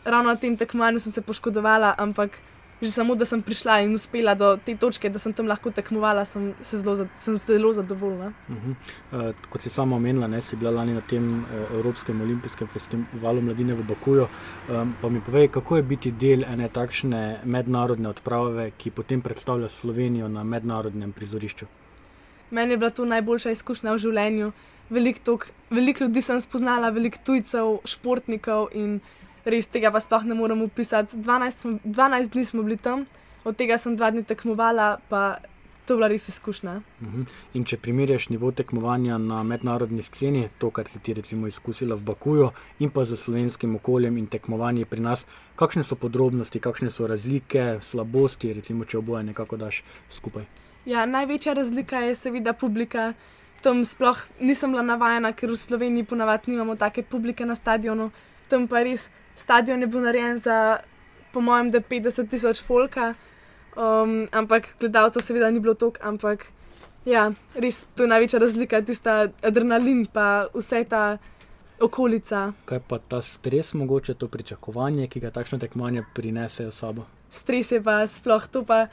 ravno 0.04 0.32
na 0.32 0.40
tem 0.40 0.56
tekmovanju 0.56 1.04
sem 1.04 1.12
se 1.12 1.22
poškodovala, 1.22 1.94
ampak 1.98 2.40
že 2.82 2.90
samo, 2.92 3.14
da 3.14 3.24
sem 3.24 3.42
prišla 3.42 3.80
in 3.86 3.94
uspela 3.94 4.34
do 4.34 4.56
te 4.56 4.76
točke, 4.76 5.08
da 5.08 5.18
sem 5.18 5.32
tam 5.32 5.48
lahko 5.48 5.70
tekmovala, 5.70 6.24
sem, 6.24 6.52
se 6.60 6.76
zelo, 6.82 7.08
sem 7.14 7.36
zelo 7.36 7.72
zadovoljna. 7.72 8.32
Uh 8.48 8.56
-huh. 8.56 8.74
uh, 9.12 9.34
kot 9.50 9.62
si 9.62 9.70
sama 9.70 9.96
omenila, 9.96 10.26
ne, 10.26 10.42
si 10.42 10.56
bila 10.56 10.70
lani 10.70 10.94
na 10.94 11.00
tem 11.00 11.22
uh, 11.22 11.74
Evropskem 11.74 12.20
olimpijskem 12.20 12.68
festivalu 12.68 13.40
mladine 13.40 13.74
v 13.74 13.82
Bakuju. 13.82 14.26
Um, 14.68 14.94
pa 15.00 15.08
mi 15.08 15.20
povej, 15.20 15.48
kako 15.48 15.76
je 15.76 15.82
biti 15.82 16.10
del 16.10 16.44
ene 16.44 16.68
takšne 16.68 17.40
mednarodne 17.44 18.08
odprave, 18.08 18.70
ki 18.78 18.90
potem 18.90 19.22
predstavlja 19.22 19.68
Slovenijo 19.68 20.28
na 20.28 20.44
mednarodnem 20.44 21.12
prizorišču? 21.12 21.66
Meni 22.50 22.72
je 22.72 22.76
bila 22.76 22.90
to 22.90 23.04
najboljša 23.04 23.50
izkušnja 23.50 23.92
v 23.92 23.98
življenju. 23.98 24.52
Veliko 24.90 25.38
velik 25.70 26.00
ljudi 26.00 26.22
sem 26.22 26.40
spoznala, 26.40 26.90
veliko 26.90 27.18
tujcev, 27.24 27.80
športnikov 27.84 28.68
in 28.72 29.00
res 29.46 29.70
tega 29.70 29.92
pa 29.94 30.02
sploh 30.02 30.26
ne 30.26 30.34
morem 30.34 30.62
opisati. 30.66 31.16
12, 31.16 31.80
12 31.84 32.32
dni 32.34 32.44
smo 32.44 32.62
bili 32.66 32.76
tam, 32.76 33.06
od 33.44 33.56
tega 33.56 33.78
sem 33.78 33.96
dva 33.96 34.10
dni 34.10 34.24
tekmovala, 34.26 34.96
pa 35.08 35.38
to 35.86 35.94
je 35.94 35.96
bila 35.96 36.08
res 36.10 36.28
izkušnja. 36.28 36.80
Mhm. 37.02 37.22
In 37.54 37.64
če 37.64 37.76
primerjaš 37.78 38.28
nivo 38.28 38.50
tekmovanja 38.50 39.18
na 39.22 39.42
mednarodni 39.42 40.02
sceni, 40.02 40.48
to, 40.58 40.70
kar 40.70 40.88
si 40.90 40.98
ti 40.98 41.14
recimo 41.14 41.46
izkusila 41.46 41.94
v 41.94 42.02
Bakuju, 42.10 42.50
in 42.82 42.90
pa 42.90 43.04
z 43.04 43.16
slovenskim 43.16 43.76
okoljem 43.78 44.18
in 44.18 44.26
tekmovanje 44.26 44.84
pri 44.84 45.00
nas, 45.00 45.26
kakšne 45.56 45.84
so 45.86 45.94
podrobnosti, 45.94 46.60
kakšne 46.60 46.90
so 46.90 47.06
razlike, 47.06 47.78
slabosti, 47.80 48.52
recimo, 48.52 48.84
če 48.84 48.98
oboje 48.98 49.22
nekako 49.30 49.56
daš 49.56 49.82
skupaj. 50.10 50.44
Ja, 50.86 51.06
največja 51.06 51.54
razlika 51.54 52.02
je 52.02 52.14
seveda 52.14 52.52
publika. 52.52 53.12
Tam 53.62 53.84
sploh 53.84 54.18
nisem 54.40 54.74
bila 54.74 54.82
navajena, 54.82 55.32
ker 55.32 55.50
v 55.50 55.56
Sloveniji 55.56 56.04
ponavadi 56.04 56.50
nimamo 56.50 56.76
take 56.76 57.02
publike 57.02 57.46
na 57.46 57.54
stadionu, 57.54 58.10
tam 58.48 58.68
pa 58.68 58.82
res 58.86 59.10
stadion 59.34 59.80
je 59.80 59.86
bil 59.86 60.04
narejen 60.04 60.38
za, 60.38 60.78
po 61.32 61.40
mojem, 61.44 61.72
50 61.72 62.30
tisoč 62.30 62.62
folka, 62.64 63.14
um, 63.76 64.26
ampak 64.32 64.68
gledalcev 64.80 65.24
seveda 65.24 65.50
ni 65.50 65.60
bilo 65.60 65.74
toliko, 65.74 66.00
ampak 66.02 66.46
ja, 67.06 67.30
res 67.54 67.84
to 67.94 68.04
je 68.06 68.10
največja 68.10 68.42
razlika, 68.42 68.82
tista 68.82 69.26
adrenalin 69.42 70.06
pa 70.06 70.46
vse 70.54 70.84
ta. 70.88 71.06
Okolica. 71.76 72.54
Kaj 72.64 72.78
pa 72.88 72.96
ta 72.96 73.18
stres, 73.20 73.74
mogoče 73.76 74.14
to 74.16 74.30
pričakovanje, 74.32 75.10
ki 75.12 75.20
ga 75.20 75.28
takšno 75.28 75.58
tekmovanje 75.60 76.06
prinese 76.16 76.64
v 76.64 76.72
sabo? 76.72 77.04
Stres 77.28 77.68
je 77.68 77.82
pa 77.84 77.98
sploh 78.08 78.46
to. 78.48 78.62
Pa 78.64 78.86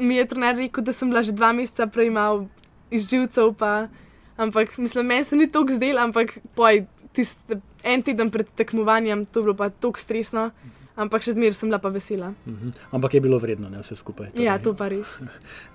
mi 0.00 0.16
je 0.16 0.24
trener 0.24 0.56
rekel, 0.56 0.84
da 0.84 0.92
sem 0.92 1.10
bila 1.10 1.22
že 1.22 1.36
dva 1.36 1.52
meseca 1.52 1.86
prej 1.86 2.10
malo 2.10 2.48
izživcev, 2.90 3.52
pa, 3.54 3.88
ampak 4.36 4.78
mislim, 4.78 5.06
meni 5.06 5.24
se 5.24 5.36
ni 5.36 5.50
toliko 5.52 5.76
zdelo, 5.76 6.00
ampak 6.00 6.38
poj, 6.54 6.86
tiste 7.18 7.60
en 7.82 8.02
teden 8.06 8.30
pred 8.30 8.50
tekmovanjem, 8.54 9.26
to 9.26 9.40
je 9.40 9.48
bilo 9.48 9.56
pa 9.58 9.70
tako 9.70 9.98
stresno, 9.98 10.50
ampak 10.98 11.22
še 11.22 11.34
zmeraj 11.36 11.56
sem 11.58 11.70
bila 11.70 11.78
pa 11.82 11.90
vesela. 11.94 12.32
Uh 12.46 12.52
mhm. 12.52 12.68
-huh. 12.68 12.94
Ampak 12.94 13.14
je 13.14 13.20
bilo 13.20 13.38
vredno, 13.38 13.70
ne 13.70 13.82
vse 13.82 13.96
skupaj. 13.96 14.30
Torej. 14.34 14.46
Ja, 14.46 14.58
to 14.58 14.74
pa 14.74 14.88
res. 14.88 15.18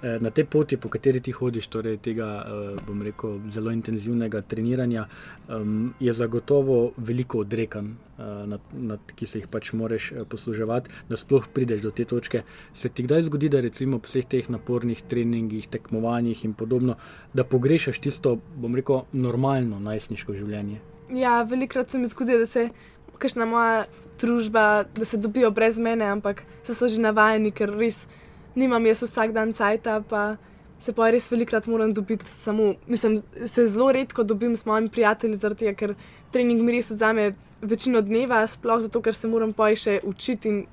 Eh, 0.03 0.19
na 0.19 0.29
tej 0.29 0.45
poti, 0.45 0.77
po 0.77 0.89
kateri 0.89 1.19
ti 1.19 1.31
hodiš, 1.31 1.67
torej 1.67 1.97
tega, 1.97 2.27
eh, 2.43 2.81
bom 2.87 3.01
rekel, 3.01 3.39
zelo 3.51 3.71
intenzivnega 3.71 4.41
treniranja, 4.41 5.07
um, 5.47 5.93
je 5.99 6.13
zagotovo 6.13 6.91
veliko 6.97 7.39
odrekanj, 7.39 7.87
uh, 8.17 8.99
ki 9.15 9.25
se 9.25 9.39
jih 9.39 9.47
pač 9.47 9.73
moraš 9.73 10.13
posluževati, 10.29 10.89
da 11.09 11.17
sploh 11.17 11.47
prideš 11.53 11.81
do 11.81 11.91
te 11.91 12.05
točke. 12.05 12.43
Se 12.73 12.89
ti 12.89 13.03
kdaj 13.03 13.21
zgodi, 13.23 13.49
da 13.49 13.61
recimo 13.61 13.99
po 13.99 14.07
vseh 14.07 14.25
teh 14.25 14.49
napornih 14.49 15.01
treningih, 15.07 15.67
tekmovanjih 15.67 16.45
in 16.45 16.53
podobno, 16.53 16.95
da 17.33 17.43
pogrešaš 17.43 17.99
tisto, 17.99 18.39
bom 18.55 18.75
rekel, 18.75 19.01
normalno 19.13 19.79
najstniško 19.79 20.33
življenje? 20.33 20.92
Ja, 21.13 21.43
velikrat 21.43 21.91
se 21.91 21.99
mi 21.99 22.07
zgodi, 22.07 22.37
da 22.37 22.45
se 22.45 22.69
kakšna 23.17 23.45
moja 23.45 23.85
družba, 24.21 24.85
da 24.95 25.05
se 25.05 25.17
dobijo 25.17 25.51
brez 25.51 25.77
mene, 25.79 26.05
ampak 26.05 26.43
so 26.63 26.73
se 26.73 26.89
že 26.95 27.01
navajeni, 27.01 27.51
ker 27.51 27.71
res 27.77 28.07
nimam 28.55 28.85
jaz 28.85 29.03
vsak 29.03 29.33
dan 29.33 29.53
cajta, 29.53 30.01
pa 30.09 30.35
se 30.79 30.93
pa 30.93 31.09
res 31.11 31.29
velikrat 31.31 31.67
moram 31.67 31.93
dobiti 31.93 32.25
samo. 32.27 32.73
Mislim, 32.87 33.21
se 33.45 33.67
zelo 33.67 33.91
redko 33.91 34.23
dobim 34.23 34.55
s 34.57 34.65
mojimi 34.65 34.89
prijatelji, 34.89 35.39
tega, 35.55 35.73
ker 35.73 35.95
trening 36.31 36.61
mi 36.61 36.75
res 36.75 36.91
vzame 36.91 37.33
večino 37.61 38.01
dneva, 38.01 38.43
sploh 38.47 38.81
zato, 38.83 39.01
ker 39.01 39.15
se 39.15 39.27
moram 39.31 39.53
pa 39.53 39.71
še 39.75 39.99
učiti 40.03 40.49
in 40.49 40.65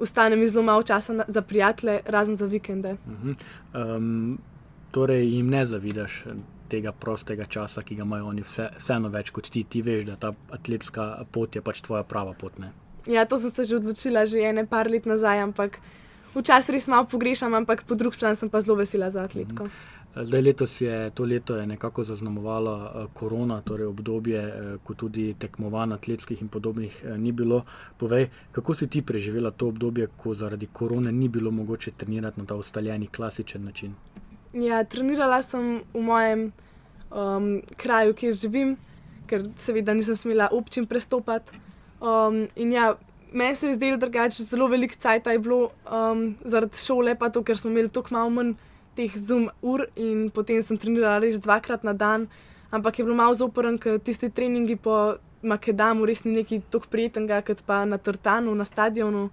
ustane 0.00 0.36
mi 0.36 0.48
zelo 0.48 0.64
malo 0.64 0.82
časa 0.82 1.12
na, 1.12 1.24
za 1.28 1.42
prijatelje, 1.42 2.00
razen 2.06 2.36
za 2.36 2.46
vikende. 2.46 2.96
Uh 3.06 3.12
-huh. 3.24 3.96
um, 3.96 4.38
torej 4.90 5.26
jim 5.34 5.50
ne 5.50 5.64
zavidaš 5.64 6.24
tega 6.70 6.92
prostega 6.92 7.46
časa, 7.50 7.82
ki 7.82 7.98
ga 7.98 8.06
imajo 8.06 8.30
oni, 8.32 8.44
vse, 8.46 8.68
vseeno 8.78 9.10
več 9.12 9.32
kot 9.34 9.50
ti. 9.50 9.64
Ti 9.64 9.82
veš, 9.86 10.04
da 10.08 10.16
ta 10.16 10.32
atletska 10.56 11.10
pot 11.32 11.56
je 11.56 11.62
pač 11.64 11.82
tvoja 11.86 12.04
prava 12.06 12.34
pot. 12.38 12.58
Ne? 12.62 12.72
Ja, 13.10 13.24
to 13.26 13.38
sem 13.38 13.50
se 13.50 13.64
že 13.64 13.80
odločila, 13.80 14.26
že 14.26 14.44
ene 14.44 14.66
par 14.68 14.90
let 14.90 15.08
nazaj, 15.08 15.42
ampak 15.46 15.80
včasih 16.34 16.76
res 16.76 16.86
malo 16.88 17.08
pogrešam, 17.10 17.54
ampak 17.54 17.84
po 17.88 17.98
drugi 17.98 18.20
strani 18.20 18.38
sem 18.38 18.50
pa 18.50 18.60
zelo 18.60 18.78
vesela 18.78 19.10
za 19.10 19.26
atletko. 19.26 19.66
Mhm. 19.66 19.98
Zdaj, 20.16 20.42
letos 20.42 20.80
je 20.80 21.10
to 21.14 21.24
leto 21.24 21.56
je 21.56 21.66
nekako 21.66 22.02
zaznamovala 22.04 22.92
eh, 22.94 23.06
korona, 23.14 23.60
torej 23.62 23.86
obdobje, 23.86 24.38
eh, 24.38 24.76
ko 24.82 24.94
tudi 24.94 25.34
tekmovanj 25.38 25.92
atletskih 25.92 26.42
in 26.42 26.48
podobnih 26.48 27.04
eh, 27.04 27.18
ni 27.18 27.32
bilo. 27.32 27.62
Povej, 27.96 28.28
kako 28.52 28.74
si 28.74 28.86
ti 28.86 29.02
preživela 29.02 29.50
to 29.50 29.68
obdobje, 29.68 30.08
ko 30.16 30.34
zaradi 30.34 30.66
korone 30.66 31.12
ni 31.12 31.28
bilo 31.28 31.50
mogoče 31.50 31.90
trenirati 31.90 32.40
na 32.40 32.46
ta 32.46 32.54
ustaljeni 32.54 33.06
klasičen 33.06 33.64
način? 33.64 33.94
Ja, 34.52 34.82
trenirala 34.84 35.42
sem 35.46 35.82
v 35.94 36.00
mojem 36.02 36.40
um, 37.14 37.60
kraju, 37.78 38.14
kjer 38.18 38.34
živim, 38.34 38.74
ker 39.30 39.44
seveda 39.54 39.94
nisem 39.94 40.18
smela 40.18 40.48
občin 40.50 40.88
prestopati. 40.90 41.54
Um, 42.02 42.48
in 42.56 42.72
ja, 42.74 42.96
meni 43.32 43.54
se 43.54 43.68
je 43.68 43.74
zdelo 43.78 43.96
drugače, 43.96 44.42
zelo 44.42 44.66
velik 44.66 44.96
cajt 44.96 45.26
je 45.26 45.38
bilo 45.38 45.70
um, 45.86 46.34
zaradi 46.44 46.76
šole, 46.76 47.14
pa 47.14 47.30
to, 47.30 47.44
ker 47.46 47.58
smo 47.58 47.70
imeli 47.70 47.88
tako 47.88 48.14
malo 48.14 48.30
manj 48.30 48.56
teh 48.98 49.14
zum 49.14 49.50
ur 49.62 49.86
in 49.96 50.30
potem 50.34 50.62
sem 50.62 50.78
trenirala 50.78 51.20
res 51.22 51.38
dvakrat 51.38 51.86
na 51.86 51.92
dan. 51.92 52.26
Ampak 52.70 52.98
je 52.98 53.04
bilo 53.04 53.14
malo 53.14 53.34
zoporen, 53.34 53.78
ker 53.78 53.98
tisti 53.98 54.30
treningi 54.30 54.76
po 54.76 55.18
Makedamu 55.42 56.04
res 56.04 56.24
ni 56.26 56.34
nekaj 56.34 56.60
tako 56.70 56.90
prijetnega, 56.90 57.40
kot 57.46 57.62
pa 57.66 57.84
na 57.88 57.98
Tortanu, 57.98 58.54
na 58.54 58.66
stadionu. 58.66 59.30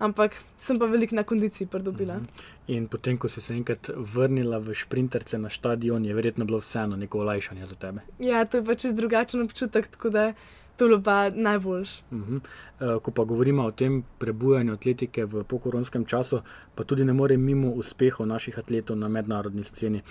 Ampak 0.00 0.32
sem 0.58 0.78
pa 0.80 0.86
veliko 0.88 1.14
na 1.14 1.22
kondiciji 1.22 1.68
pridobila. 1.68 2.16
Mhm. 2.16 2.26
In 2.66 2.86
potem, 2.88 3.18
ko 3.18 3.28
si 3.28 3.40
se 3.40 3.54
enkrat 3.54 3.90
vrnila 3.96 4.58
v 4.58 4.74
šprinterce 4.74 5.38
na 5.38 5.50
stadion, 5.50 6.04
je 6.04 6.14
verjetno 6.14 6.44
bilo 6.44 6.58
vseeno 6.58 6.96
neko 6.96 7.20
olajšanje 7.20 7.66
za 7.66 7.74
tebe. 7.74 8.00
Ja, 8.18 8.44
to 8.44 8.56
je 8.56 8.64
pa 8.64 8.74
čez 8.74 8.94
drugačen 8.94 9.42
občutek, 9.42 9.86
tako 9.92 10.10
da 10.10 10.32
to 10.80 10.86
je 10.88 11.02
pa 11.02 11.30
najboljš. 11.30 12.02
Uh 12.10 12.18
-huh. 12.18 12.40
uh, 12.80 13.02
ko 13.02 13.10
pa 13.10 13.24
govorimo 13.24 13.62
o 13.64 13.70
tem 13.70 14.04
prebujanju 14.18 14.72
atletike 14.72 15.24
v 15.24 15.44
pokoronskem 15.44 16.04
času, 16.04 16.40
pa 16.74 16.84
tudi 16.84 17.04
ne 17.04 17.12
more 17.12 17.36
mimo 17.36 17.70
uspehov 17.70 18.26
naših 18.26 18.58
atletov 18.58 18.96
na 18.96 19.08
mednarodni 19.08 19.64
sceni. 19.64 20.02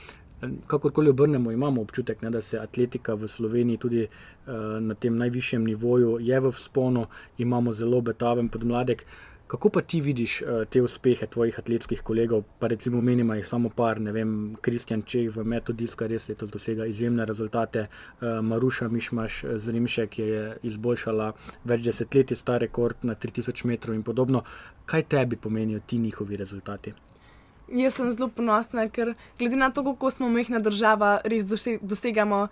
Kakorkoli 0.68 1.10
obrnemo, 1.10 1.52
imamo 1.52 1.82
občutek, 1.82 2.22
ne, 2.22 2.30
da 2.30 2.42
se 2.42 2.60
atletika 2.60 3.14
v 3.14 3.28
Sloveniji 3.28 3.78
tudi 3.78 4.04
uh, 4.04 4.54
na 4.80 4.94
tem 4.94 5.18
najvišjem 5.18 5.66
nivoju 5.66 6.18
je 6.22 6.40
v 6.40 6.52
sponu, 6.52 7.06
imamo 7.38 7.74
zelo 7.74 8.02
betaven 8.02 8.50
podmladek. 8.50 9.06
Kako 9.50 9.70
pa 9.70 9.82
ti 9.82 9.98
vidiš 10.02 10.42
uh, 10.42 10.48
te 10.70 10.82
uspehe 10.82 11.28
tvojih 11.28 11.56
atletskih 11.60 12.02
kolegov, 12.06 12.44
pa 12.60 12.68
recimo 12.70 13.02
menimo 13.02 13.34
jih 13.34 13.48
samo 13.48 13.70
par, 13.70 13.98
ne 14.02 14.12
vem, 14.14 14.34
Kristjan 14.62 15.02
Čeh 15.02 15.32
v 15.34 15.42
metodiska 15.42 16.06
res 16.08 16.28
letos 16.30 16.52
dosega 16.54 16.86
izjemne 16.86 17.26
rezultate, 17.26 17.88
uh, 17.90 18.28
Maruša 18.46 18.88
Mišmaš 18.94 19.40
z 19.58 19.74
Rimšek 19.74 20.18
je 20.20 20.44
izboljšala 20.70 21.32
več 21.66 21.82
desetletij 21.88 22.38
star 22.38 22.62
rekord 22.62 23.02
na 23.02 23.16
3000 23.16 23.66
metrov 23.66 23.98
in 23.98 24.04
podobno. 24.06 24.44
Kaj 24.86 25.08
tebi 25.16 25.36
pomenijo 25.36 25.82
ti 25.82 25.98
njihovi 25.98 26.38
rezultati? 26.38 26.94
Jaz 27.74 27.98
sem 27.98 28.12
zelo 28.12 28.28
ponosna, 28.30 28.86
ker 28.90 29.16
glede 29.40 29.58
na 29.58 29.72
to, 29.74 29.82
kako 29.84 30.12
smo 30.12 30.30
mehna 30.30 30.60
država, 30.60 31.22
res 31.26 31.50
dosegamo 31.82 32.48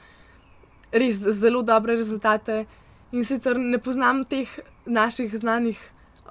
res 0.91 1.21
zelo 1.41 1.61
dobre 1.61 1.95
rezultate. 1.95 2.65
In 3.11 3.25
sicer 3.25 3.61
ne 3.61 3.77
poznam 3.77 4.25
teh 4.25 4.49
naših 4.85 5.37
znanih 5.37 5.77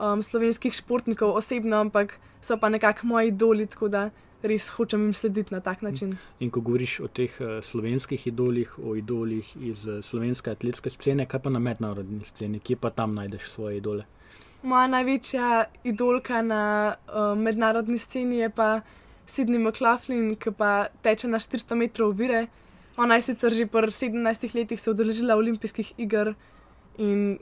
um, 0.00 0.22
slovenskih 0.22 0.74
športnikov 0.74 1.36
osebno, 1.36 1.80
ampak 1.80 2.18
so 2.40 2.56
pa 2.56 2.68
nekako 2.68 3.06
moji 3.06 3.28
idoli, 3.28 3.66
tako 3.66 3.88
da 3.88 4.10
res 4.42 4.68
hočem 4.76 5.06
jim 5.06 5.14
slediti 5.14 5.54
na 5.54 5.60
tak 5.60 5.82
način. 5.82 6.16
In 6.40 6.50
ko 6.50 6.60
govoriš 6.60 7.00
o 7.00 7.08
teh 7.08 7.32
uh, 7.40 7.58
slovenskih 7.62 8.26
idolih, 8.26 8.78
o 8.78 8.96
idolih 8.96 9.56
iz 9.60 9.86
uh, 9.86 10.02
slovenske 10.04 10.50
atletske 10.50 10.90
scene, 10.90 11.26
kaj 11.26 11.42
pa 11.42 11.50
na 11.50 11.58
mednarodni 11.58 12.24
sceni, 12.24 12.60
kje 12.60 12.76
pa 12.76 12.90
tam 12.90 13.14
najdeš 13.14 13.50
svoje 13.50 13.80
idole? 13.80 14.04
Moja 14.62 14.86
največja 14.86 15.64
idolka 15.84 16.42
na 16.42 16.94
uh, 17.08 17.38
mednarodni 17.38 17.98
sceni 17.98 18.38
je 18.38 18.50
pa 18.50 18.80
Sidney 19.26 19.58
McLaughlin, 19.58 20.36
ki 20.36 20.52
pa 20.54 20.88
teče 21.02 21.28
na 21.28 21.38
400 21.42 21.74
metrov 21.74 22.14
vire. 22.14 22.46
Ona 22.96 23.18
je 23.18 23.22
sicer 23.22 23.54
že 23.54 23.66
po 23.66 23.78
17 23.78 24.54
letih 24.54 24.80
se 24.80 24.90
udeležila 24.90 25.36
olimpijskih 25.36 25.92
iger 25.98 26.34
in 26.98 27.38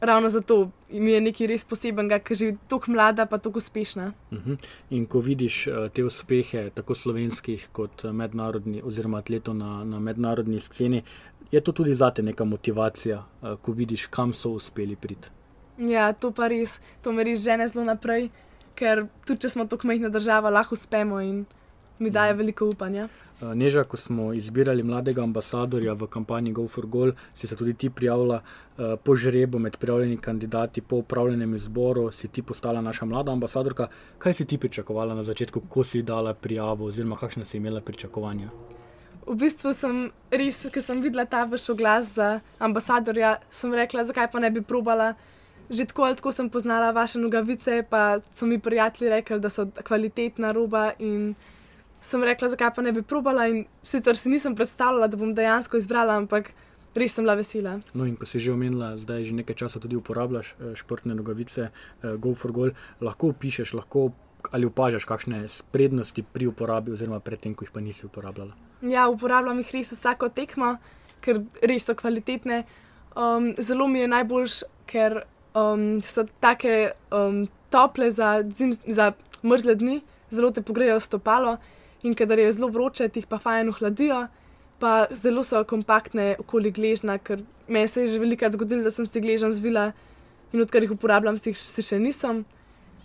ravno 0.00 0.28
zato 0.28 0.70
mi 0.90 1.10
je 1.10 1.20
nekaj 1.20 1.46
res 1.46 1.64
posebenega, 1.64 2.18
ker 2.18 2.42
je 2.42 2.56
tako 2.68 2.92
mlada, 2.92 3.26
pa 3.26 3.38
tako 3.38 3.58
uspešna. 3.58 4.12
Uh 4.30 4.38
mhm. 4.38 4.52
-huh. 4.52 4.66
In 4.90 5.06
ko 5.06 5.20
vidiš 5.20 5.66
uh, 5.66 5.74
te 5.92 6.04
uspehe, 6.04 6.70
tako 6.70 6.94
slovenskih, 6.94 7.68
kot 7.72 8.04
eh, 8.04 8.12
mednarodnih, 8.12 8.84
oziroma 8.84 9.18
atletov 9.18 9.54
na, 9.54 9.84
na 9.84 10.00
mednarodni 10.00 10.60
sceni, 10.60 11.02
je 11.52 11.60
to 11.60 11.72
tudi 11.72 11.94
zate 11.94 12.22
neka 12.22 12.44
motivacija, 12.44 13.24
uh, 13.42 13.58
ko 13.62 13.72
vidiš, 13.72 14.06
kam 14.06 14.32
so 14.32 14.50
uspeli 14.50 14.96
priti. 14.96 15.28
Ja, 15.78 16.12
to 16.12 16.30
pa 16.30 16.48
res, 16.48 16.80
to 17.02 17.12
me 17.12 17.24
res 17.24 17.44
žene 17.44 17.68
zelo 17.68 17.84
naprej, 17.84 18.30
ker 18.74 19.06
tudi 19.26 19.40
če 19.40 19.48
smo 19.48 19.64
tako 19.64 19.86
majhna 19.86 20.08
država, 20.08 20.50
lahko 20.50 20.72
uspemo 20.72 21.20
in 21.20 21.44
mi 21.98 22.10
daje 22.10 22.34
veliko 22.34 22.66
upanja. 22.66 23.08
Eh, 23.42 23.54
Neža, 23.54 23.84
ko 23.84 23.96
smo 23.96 24.32
izbirali 24.32 24.82
mladega 24.82 25.22
ambasadorja 25.22 25.92
v 25.92 26.06
kampanji 26.06 26.52
Go 26.52 26.68
for 26.68 26.86
Goal, 26.86 27.12
si 27.34 27.46
se 27.46 27.56
tudi 27.56 27.74
ti 27.74 27.90
prijavila 27.90 28.40
eh, 28.40 28.96
po 29.04 29.16
žrebu 29.16 29.58
med 29.58 29.76
prijavljenimi 29.76 30.20
kandidati, 30.20 30.80
po 30.80 30.96
upravljenem 30.96 31.54
izboru, 31.54 32.12
si 32.12 32.28
ti 32.28 32.42
postala 32.42 32.80
naša 32.80 33.04
mlada 33.04 33.32
ambasadorka. 33.32 33.88
Kaj 34.18 34.32
si 34.32 34.44
ti 34.44 34.58
pričakovala 34.58 35.14
na 35.14 35.22
začetku, 35.22 35.60
ko 35.68 35.84
si 35.84 36.02
dala 36.02 36.34
prijavo, 36.34 36.84
oziroma 36.84 37.16
kakšne 37.16 37.44
si 37.44 37.56
imela 37.56 37.80
pričakovanja? 37.80 38.48
V 39.26 39.34
bistvu 39.34 39.72
sem 39.74 40.10
res, 40.30 40.62
ker 40.72 40.82
sem 40.82 41.02
videla 41.02 41.26
ta 41.26 41.44
vaš 41.44 41.68
oglas 41.74 42.14
za 42.14 42.40
ambasadorja, 42.58 43.36
sem 43.50 43.74
rekla, 43.74 44.04
zakaj 44.04 44.30
pa 44.32 44.40
ne 44.40 44.50
bi 44.50 44.62
probala. 44.62 45.14
Že 45.70 45.88
tako 45.90 46.02
ali 46.06 46.16
tako 46.16 46.32
sem 46.32 46.48
poznala 46.48 46.92
vaše 46.94 47.18
nogavice, 47.18 47.82
pa 47.90 48.20
so 48.32 48.46
mi 48.46 48.58
prijatelji 48.58 49.10
rekli, 49.10 49.40
da 49.40 49.50
so 49.50 49.66
kvalitetna 49.84 50.52
roba 50.52 50.92
in 50.98 51.34
sem 52.06 52.22
rekla, 52.24 52.48
zakaj 52.52 52.70
pa 52.76 52.82
ne 52.82 52.92
bi 52.94 53.02
probala. 53.02 53.48
In 53.50 53.64
sicer 53.82 54.16
si 54.16 54.30
nisem 54.30 54.54
predstavljala, 54.56 55.08
da 55.10 55.18
bom 55.18 55.34
dejansko 55.34 55.78
izbrala, 55.80 56.16
ampak 56.20 56.52
res 56.96 57.16
sem 57.16 57.26
bila 57.26 57.36
vesela. 57.38 57.76
No, 57.94 58.06
in 58.06 58.16
ko 58.16 58.28
si 58.28 58.40
že 58.40 58.52
omenila, 58.54 58.94
zdaj 59.00 59.26
že 59.28 59.36
nekaj 59.36 59.58
časa 59.66 59.82
tudi 59.82 59.98
uporabljaš 59.98 60.54
eh, 60.54 60.76
športne 60.78 61.16
nogavice, 61.18 61.68
eh, 61.70 62.16
Go 62.16 62.34
for 62.34 62.54
Goal, 62.54 62.72
lahko 63.00 63.32
pišeš, 63.32 63.74
lahko 63.76 64.12
ali 64.54 64.68
opažaš 64.68 65.02
kakšne 65.08 65.42
prednosti 65.74 66.22
pri 66.22 66.46
uporabi, 66.46 66.94
oziroma 66.94 67.18
predtem, 67.18 67.54
ko 67.54 67.66
jih 67.66 67.72
pa 67.74 67.82
nisi 67.82 68.06
uporabljala. 68.06 68.54
Ja, 68.86 69.08
uporabljam 69.10 69.58
jih 69.58 69.72
res 69.74 69.90
vsako 69.90 70.30
tekmo, 70.30 70.76
ker 71.24 71.42
res 71.66 71.88
so 71.88 71.96
kvalitetne. 71.98 72.62
Um, 73.16 73.56
zelo 73.58 73.88
mi 73.90 74.04
je 74.04 74.12
najboljš, 74.12 74.60
ker 74.86 75.24
um, 75.50 75.98
so 75.98 76.28
tako 76.38 76.76
um, 77.10 77.48
tople 77.74 78.12
za, 78.14 78.44
za 78.86 79.12
mrzle 79.42 79.74
dni, 79.82 79.96
zelo 80.30 80.52
te 80.54 80.62
pogrejo 80.62 81.00
stopalo 81.02 81.56
in 82.02 82.14
kadar 82.14 82.38
je 82.38 82.52
zelo 82.52 82.68
vroče, 82.68 83.08
ti 83.08 83.24
pa 83.28 83.38
fajn 83.38 83.68
ohladijo, 83.68 84.26
pa 84.78 85.06
zelo 85.10 85.44
so 85.44 85.62
kompaktne 85.64 86.34
okoli 86.38 86.70
gležna, 86.70 87.18
ker 87.18 87.40
meni 87.68 87.88
se 87.88 88.04
je 88.04 88.12
že 88.14 88.20
velikokrat 88.20 88.52
zgodilo, 88.52 88.82
da 88.82 88.90
sem 88.90 89.06
si 89.06 89.20
gležen 89.20 89.52
zvila 89.52 89.92
in 90.52 90.60
odkar 90.60 90.82
jih 90.82 90.92
uporabljam, 90.92 91.38
si, 91.38 91.54
si 91.54 91.82
še 91.82 91.98
nisem. 91.98 92.44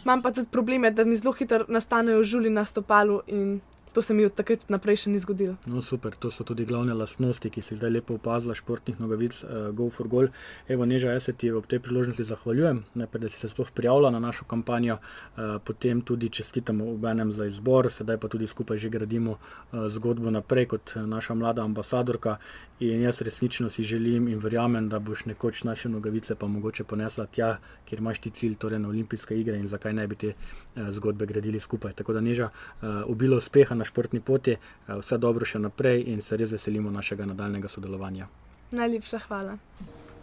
Imam 0.03 0.21
pa 0.21 0.31
tudi 0.31 0.49
probleme, 0.51 0.91
da 0.91 1.05
mi 1.05 1.15
zelo 1.15 1.33
hitro 1.33 1.65
nastanejo 1.67 2.23
žuli 2.23 2.49
na 2.49 2.65
stopalu 2.65 3.21
in 3.27 3.59
To 3.93 4.01
se 4.01 4.13
mi 4.13 4.25
od 4.25 4.31
takrat 4.31 4.69
naprej 4.71 5.01
še 5.03 5.11
ni 5.11 5.19
zgodilo. 5.19 5.57
No, 5.67 5.81
super, 5.83 6.13
to 6.15 6.29
so 6.31 6.45
tudi 6.47 6.63
glavne 6.63 6.93
lastnosti, 6.95 7.49
ki 7.51 7.59
si 7.59 7.75
zdaj 7.75 7.91
lepo 7.91 8.15
opazila, 8.15 8.55
športnih 8.55 9.01
nogavic, 9.03 9.41
uh, 9.43 9.67
Go 9.75 9.89
for 9.91 10.07
Goal. 10.07 10.29
Evo, 10.71 10.87
Neža, 10.87 11.11
jaz 11.11 11.27
se 11.27 11.33
ti 11.35 11.51
ob 11.51 11.67
tej 11.67 11.81
priložnosti 11.83 12.23
zahvaljujem, 12.23 12.85
najprej, 12.95 13.25
da 13.25 13.31
si 13.33 13.41
se 13.43 13.49
sploh 13.51 13.67
prijavila 13.75 14.13
na 14.15 14.23
našo 14.23 14.47
kampanjo, 14.47 14.95
uh, 15.01 15.57
potem 15.67 15.99
tudi 16.07 16.29
čestitamo 16.31 16.93
v 16.95 17.11
enem 17.11 17.33
za 17.35 17.49
izbor, 17.51 17.91
sedaj 17.91 18.15
pa 18.23 18.31
tudi 18.31 18.47
skupaj 18.47 18.79
že 18.79 18.93
gradimo 18.93 19.35
uh, 19.35 19.91
zgodbo 19.91 20.31
naprej 20.31 20.71
kot 20.71 20.95
naša 20.95 21.35
mlada 21.35 21.67
ambasadorka. 21.67 22.37
In 22.81 23.03
jaz 23.03 23.21
resnično 23.21 23.69
si 23.69 23.83
želim 23.83 24.27
in 24.31 24.39
verjamem, 24.39 24.87
da 24.89 24.99
boš 24.99 25.25
nekoč 25.25 25.63
naše 25.67 25.89
nogavice 25.89 26.35
pa 26.35 26.47
mogoče 26.47 26.83
ponesla 26.83 27.27
tja, 27.27 27.57
kjer 27.85 27.99
imaš 27.99 28.23
ti 28.23 28.31
cilj, 28.31 28.55
torej 28.55 28.79
na 28.79 28.89
olimpijske 28.89 29.37
igre 29.37 29.59
in 29.59 29.67
zakaj 29.67 29.93
ne 29.93 30.07
bi 30.07 30.15
te 30.15 30.31
uh, 30.31 30.89
zgodbe 30.89 31.27
gradili 31.27 31.59
skupaj. 31.59 31.93
Tako 31.99 32.15
da, 32.15 32.23
Neža, 32.23 32.47
uh, 32.47 33.03
obilo 33.11 33.37
uspeha 33.37 33.80
na 33.81 33.87
športni 33.87 34.21
poti, 34.21 34.53
eh, 34.53 34.93
vse 35.01 35.17
dobro 35.17 35.45
še 35.45 35.59
naprej 35.59 36.05
in 36.13 36.21
se 36.21 36.37
res 36.37 36.53
veselimo 36.53 36.93
našega 36.93 37.25
nadaljnega 37.33 37.71
sodelovanja. 37.71 38.29
Najlepša 38.71 39.19
hvala. 39.27 39.57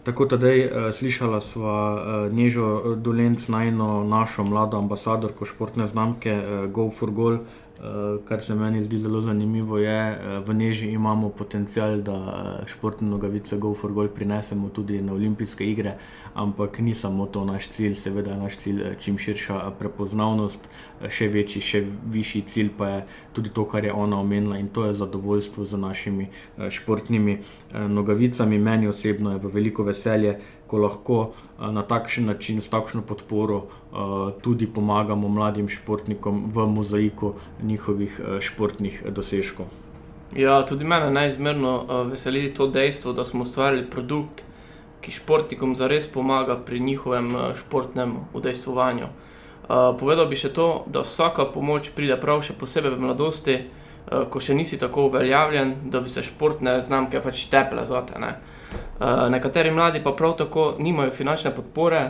Tako 0.07 0.25
da 0.25 0.49
je 0.49 0.67
uh, 0.67 0.89
slišala 0.95 1.41
sva 1.45 1.79
uh, 1.93 2.33
Nežo 2.33 2.95
Dolence, 2.97 3.51
najno 3.53 4.05
našo 4.09 4.45
mlado 4.47 4.79
ambasadorko 4.79 5.45
športne 5.45 5.87
znamke 5.87 6.39
Go 6.73 6.87
for 6.91 7.11
Goal. 7.11 7.43
Uh, 7.79 8.25
kar 8.25 8.43
se 8.43 8.55
meni 8.55 8.83
zdi 8.83 8.99
zelo 8.99 9.21
zanimivo, 9.21 9.79
je, 9.79 10.19
uh, 10.19 10.49
v 10.49 10.55
Neži 10.55 10.89
imamo 10.91 11.29
potencial, 11.29 12.01
da 12.03 12.15
uh, 12.15 12.67
športne 12.67 13.07
nogavice 13.09 13.59
Go 13.59 13.75
for 13.75 13.93
Goal 13.93 14.09
prinesemo 14.09 14.69
tudi 14.69 15.03
na 15.03 15.13
olimpijske 15.13 15.67
igre, 15.71 15.95
ampak 16.35 16.79
ni 16.79 16.95
samo 16.95 17.27
to 17.27 17.45
naš 17.45 17.69
cilj, 17.69 17.95
seveda 17.95 18.31
je 18.31 18.37
naš 18.37 18.57
cilj 18.57 18.83
čim 18.99 19.19
širša 19.19 19.71
prepoznavnost, 19.79 20.67
še 21.09 21.29
večji, 21.31 21.63
še 21.63 21.85
višji 22.11 22.43
cilj 22.51 22.75
pa 22.79 22.89
je 22.89 23.01
tudi 23.33 23.55
to, 23.55 23.65
kar 23.65 23.85
je 23.85 23.93
ona 23.93 24.19
omenila 24.21 24.59
in 24.59 24.69
to 24.69 24.87
je 24.87 24.95
zadovoljstvo 24.99 25.65
z 25.65 25.79
našimi 25.79 26.29
športnimi 26.71 27.39
nogavicami. 27.75 28.59
Meni 28.59 28.89
osebno 28.89 29.33
je 29.33 29.39
v 29.39 29.53
veliko 29.55 29.87
veselje, 29.87 30.41
ko 30.67 30.79
lahko 30.83 31.19
na 31.59 31.83
takšen 31.83 32.27
način, 32.27 32.61
s 32.61 32.69
takšno 32.69 33.03
podporo, 33.03 33.63
tudi 34.43 34.67
pomagamo 34.67 35.29
mladim 35.29 35.69
športnikom 35.69 36.51
v 36.55 36.67
mozaiku 36.67 37.33
njihovih 37.69 38.21
športnih 38.41 39.03
dosežkov. 39.13 39.69
Ja, 40.37 40.59
tudi 40.67 40.85
mene 40.85 41.11
najizmerno 41.13 42.05
veseli 42.11 42.49
to 42.55 42.67
dejstvo, 42.69 43.13
da 43.17 43.25
smo 43.25 43.47
ustvarili 43.47 43.87
produkt, 43.91 44.45
ki 45.01 45.15
športnikom 45.15 45.77
zares 45.77 46.07
pomaga 46.11 46.57
pri 46.57 46.81
njihovem 46.81 47.33
športnem 47.57 48.17
udejstvovanju. 48.35 49.09
Povedal 50.01 50.27
bi 50.29 50.37
še 50.37 50.51
to, 50.53 50.85
da 50.87 51.05
vsaka 51.05 51.47
pomoč 51.53 51.93
pride 51.97 52.17
prav 52.21 52.43
še 52.45 52.57
posebej 52.57 52.97
v 52.97 53.05
mladosti, 53.05 53.57
ko 54.09 54.41
še 54.41 54.57
nisi 54.57 54.79
tako 54.81 55.09
uveljavljen, 55.09 55.75
da 55.93 56.01
bi 56.01 56.09
se 56.09 56.25
športne 56.25 56.79
znamke 56.83 57.21
pač 57.21 57.45
teple 57.53 57.85
zate. 57.85 58.17
Ne? 58.21 58.33
Uh, 58.99 59.29
nekateri 59.29 59.71
mladi 59.71 60.01
pa 60.05 60.13
prav 60.13 60.35
tako 60.37 60.75
nimajo 60.79 61.11
finančne 61.11 61.53
podpore, 61.55 62.01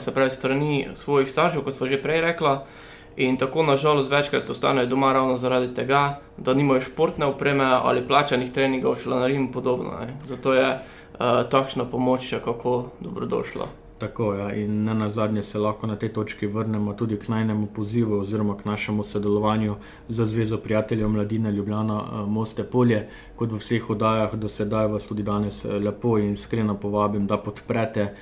se 0.00 0.14
pravi, 0.14 0.30
strani 0.30 0.86
svojih 0.94 1.30
staršev, 1.30 1.64
kot 1.64 1.74
smo 1.74 1.86
že 1.86 2.00
prej 2.02 2.22
rekli, 2.24 2.56
in 3.16 3.36
tako 3.36 3.62
nažalost 3.62 4.10
večkrat 4.10 4.50
ostanejo 4.50 4.86
doma 4.86 5.12
ravno 5.12 5.36
zaradi 5.36 5.74
tega, 5.74 6.20
da 6.36 6.54
nimajo 6.54 6.80
športne 6.80 7.26
opreme 7.26 7.64
ali 7.64 8.06
plačanih 8.06 8.52
treningov, 8.52 8.96
šlanarij 8.96 9.36
in 9.36 9.52
podobno. 9.52 9.90
Ne. 10.00 10.16
Zato 10.24 10.54
je 10.54 10.72
uh, 10.74 11.48
takšna 11.50 11.84
pomoč 11.84 12.32
je 12.32 12.40
kako 12.40 12.84
dobrodošla. 13.00 13.66
Tako 14.02 14.34
je, 14.34 14.40
ja. 14.40 14.54
in 14.54 14.84
na 14.84 15.08
zadnje 15.08 15.42
se 15.42 15.58
lahko 15.58 15.86
na 15.86 15.96
tej 15.96 16.08
točki 16.08 16.46
vrnemo 16.46 16.92
tudi 16.92 17.16
k 17.16 17.28
najnemu 17.28 17.66
pozivu 17.66 18.18
oziroma 18.18 18.56
k 18.56 18.64
našemu 18.64 19.04
sodelovanju 19.04 19.76
za 20.08 20.24
Zvezo 20.26 20.58
prijateljev 20.58 21.08
Mladine 21.08 21.52
Ljubljana 21.52 22.02
eh, 22.02 22.26
Moste 22.26 22.64
Polje. 22.64 23.08
Kot 23.42 23.50
v 23.50 23.58
vseh 23.58 23.82
oddajah 23.90 24.36
do 24.38 24.46
sedaj 24.46 24.86
vas 24.86 25.06
tudi 25.10 25.26
danes 25.26 25.64
eh, 25.64 25.78
lepo 25.82 26.14
in 26.18 26.38
iskreno 26.38 26.76
povabim, 26.78 27.26
da 27.26 27.42
podprete 27.42 28.02
eh, 28.02 28.14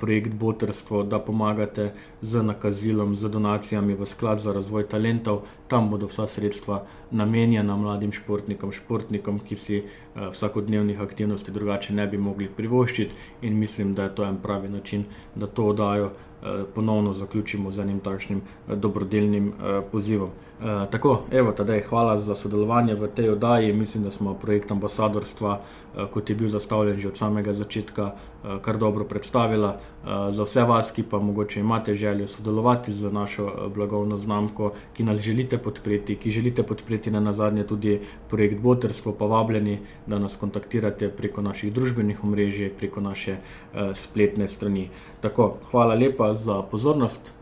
projekt 0.00 0.34
Botrstvo, 0.36 1.00
da 1.02 1.16
pomagate 1.16 1.94
z 2.20 2.42
nakazilom, 2.44 3.16
z 3.16 3.30
donacijami 3.32 3.96
v 3.96 4.04
sklad 4.04 4.36
za 4.36 4.52
razvoj 4.52 4.84
talentov. 4.84 5.48
Tam 5.68 5.88
bodo 5.88 6.04
vsa 6.12 6.26
sredstva 6.28 6.82
namenjena 7.10 7.76
mladim 7.76 8.12
športnikom, 8.12 8.72
športnikom, 8.72 9.40
ki 9.40 9.56
si 9.56 9.80
vsakodnevnih 10.14 11.00
aktivnosti 11.00 11.52
drugače 11.52 11.94
ne 11.96 12.06
bi 12.06 12.18
mogli 12.18 12.48
privoščiti 12.48 13.48
in 13.48 13.56
mislim, 13.58 13.94
da 13.94 14.02
je 14.02 14.14
to 14.14 14.28
en 14.28 14.36
pravi 14.42 14.68
način 14.68 15.08
da 15.36 15.46
to 15.46 15.66
oddajo 15.66 16.06
eh, 16.06 16.35
ponovno 16.74 17.12
zaključimo 17.12 17.70
z 17.70 17.80
enim 17.80 18.00
takšnim 18.00 18.40
eh, 18.40 18.76
dobrodelnim 18.76 19.48
eh, 19.48 19.82
pozivom. 19.92 20.30
Eh, 20.56 20.86
tako, 20.90 21.22
evo, 21.30 21.52
tadej, 21.52 21.82
hvala 21.84 22.18
za 22.18 22.34
sodelovanje 22.34 22.94
v 22.94 23.08
tej 23.12 23.30
oddaji. 23.30 23.72
Mislim, 23.72 24.04
da 24.04 24.10
smo 24.10 24.34
projekt 24.34 24.72
ambasadorstva, 24.72 25.60
eh, 25.60 26.06
kot 26.12 26.30
je 26.30 26.36
bil 26.36 26.48
zastavljen 26.48 27.00
že 27.00 27.08
od 27.08 27.16
samega 27.16 27.52
začetka, 27.52 28.14
eh, 28.14 28.35
kar 28.62 28.78
dobro 28.78 29.04
predstavili. 29.04 29.68
Eh, 30.06 30.32
za 30.32 30.42
vse 30.42 30.62
vas, 30.62 30.90
ki 30.90 31.02
pa 31.02 31.18
mogoče 31.18 31.60
imate 31.60 31.94
željo 31.94 32.28
sodelovati 32.28 32.92
z 32.92 33.12
našo 33.12 33.46
eh, 33.46 33.68
blagovno 33.68 34.16
znamko, 34.16 34.72
ki 34.94 35.04
nas 35.04 35.20
želite 35.20 35.58
podpreti, 35.58 36.16
ki 36.16 36.30
želite 36.30 36.62
podpreti 36.62 37.10
na 37.10 37.20
nazadnje 37.20 37.66
tudi 37.66 38.00
projekt 38.28 38.60
Botrstvo, 38.60 39.12
pa 39.12 39.24
vabljeni, 39.24 39.78
da 40.06 40.18
nas 40.18 40.36
kontaktirate 40.36 41.08
preko 41.08 41.42
naših 41.42 41.72
družbenih 41.72 42.24
omrežij, 42.24 42.70
preko 42.78 43.00
naše 43.00 43.32
eh, 43.32 43.94
spletne 43.94 44.48
strani. 44.48 44.90
Tako, 45.20 45.56
hvala 45.70 45.94
lepa 45.94 46.34
za 46.34 46.62
pozornost. 46.62 47.32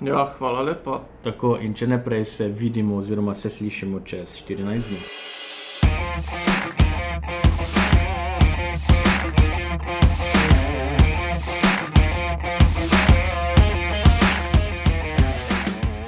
Ja, 0.00 0.34
hvala 0.38 0.62
lepa. 0.62 1.00
Tako, 1.22 1.58
in 1.62 1.74
če 1.74 1.86
ne 1.86 2.04
prej 2.04 2.24
se 2.24 2.48
vidimo, 2.48 2.96
oziroma 2.96 3.34
se 3.34 3.50
slišimo 3.50 4.00
čez 4.00 4.42
14 4.48 4.88
dni. 4.88 4.98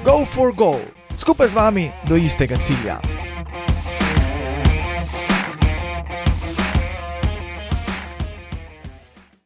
Go 0.07 0.23
for 0.23 0.55
goal, 0.55 0.79
skupaj 1.19 1.51
z 1.51 1.55
vami 1.59 1.91
do 2.07 2.15
istega 2.15 2.55
cilja. 2.63 3.26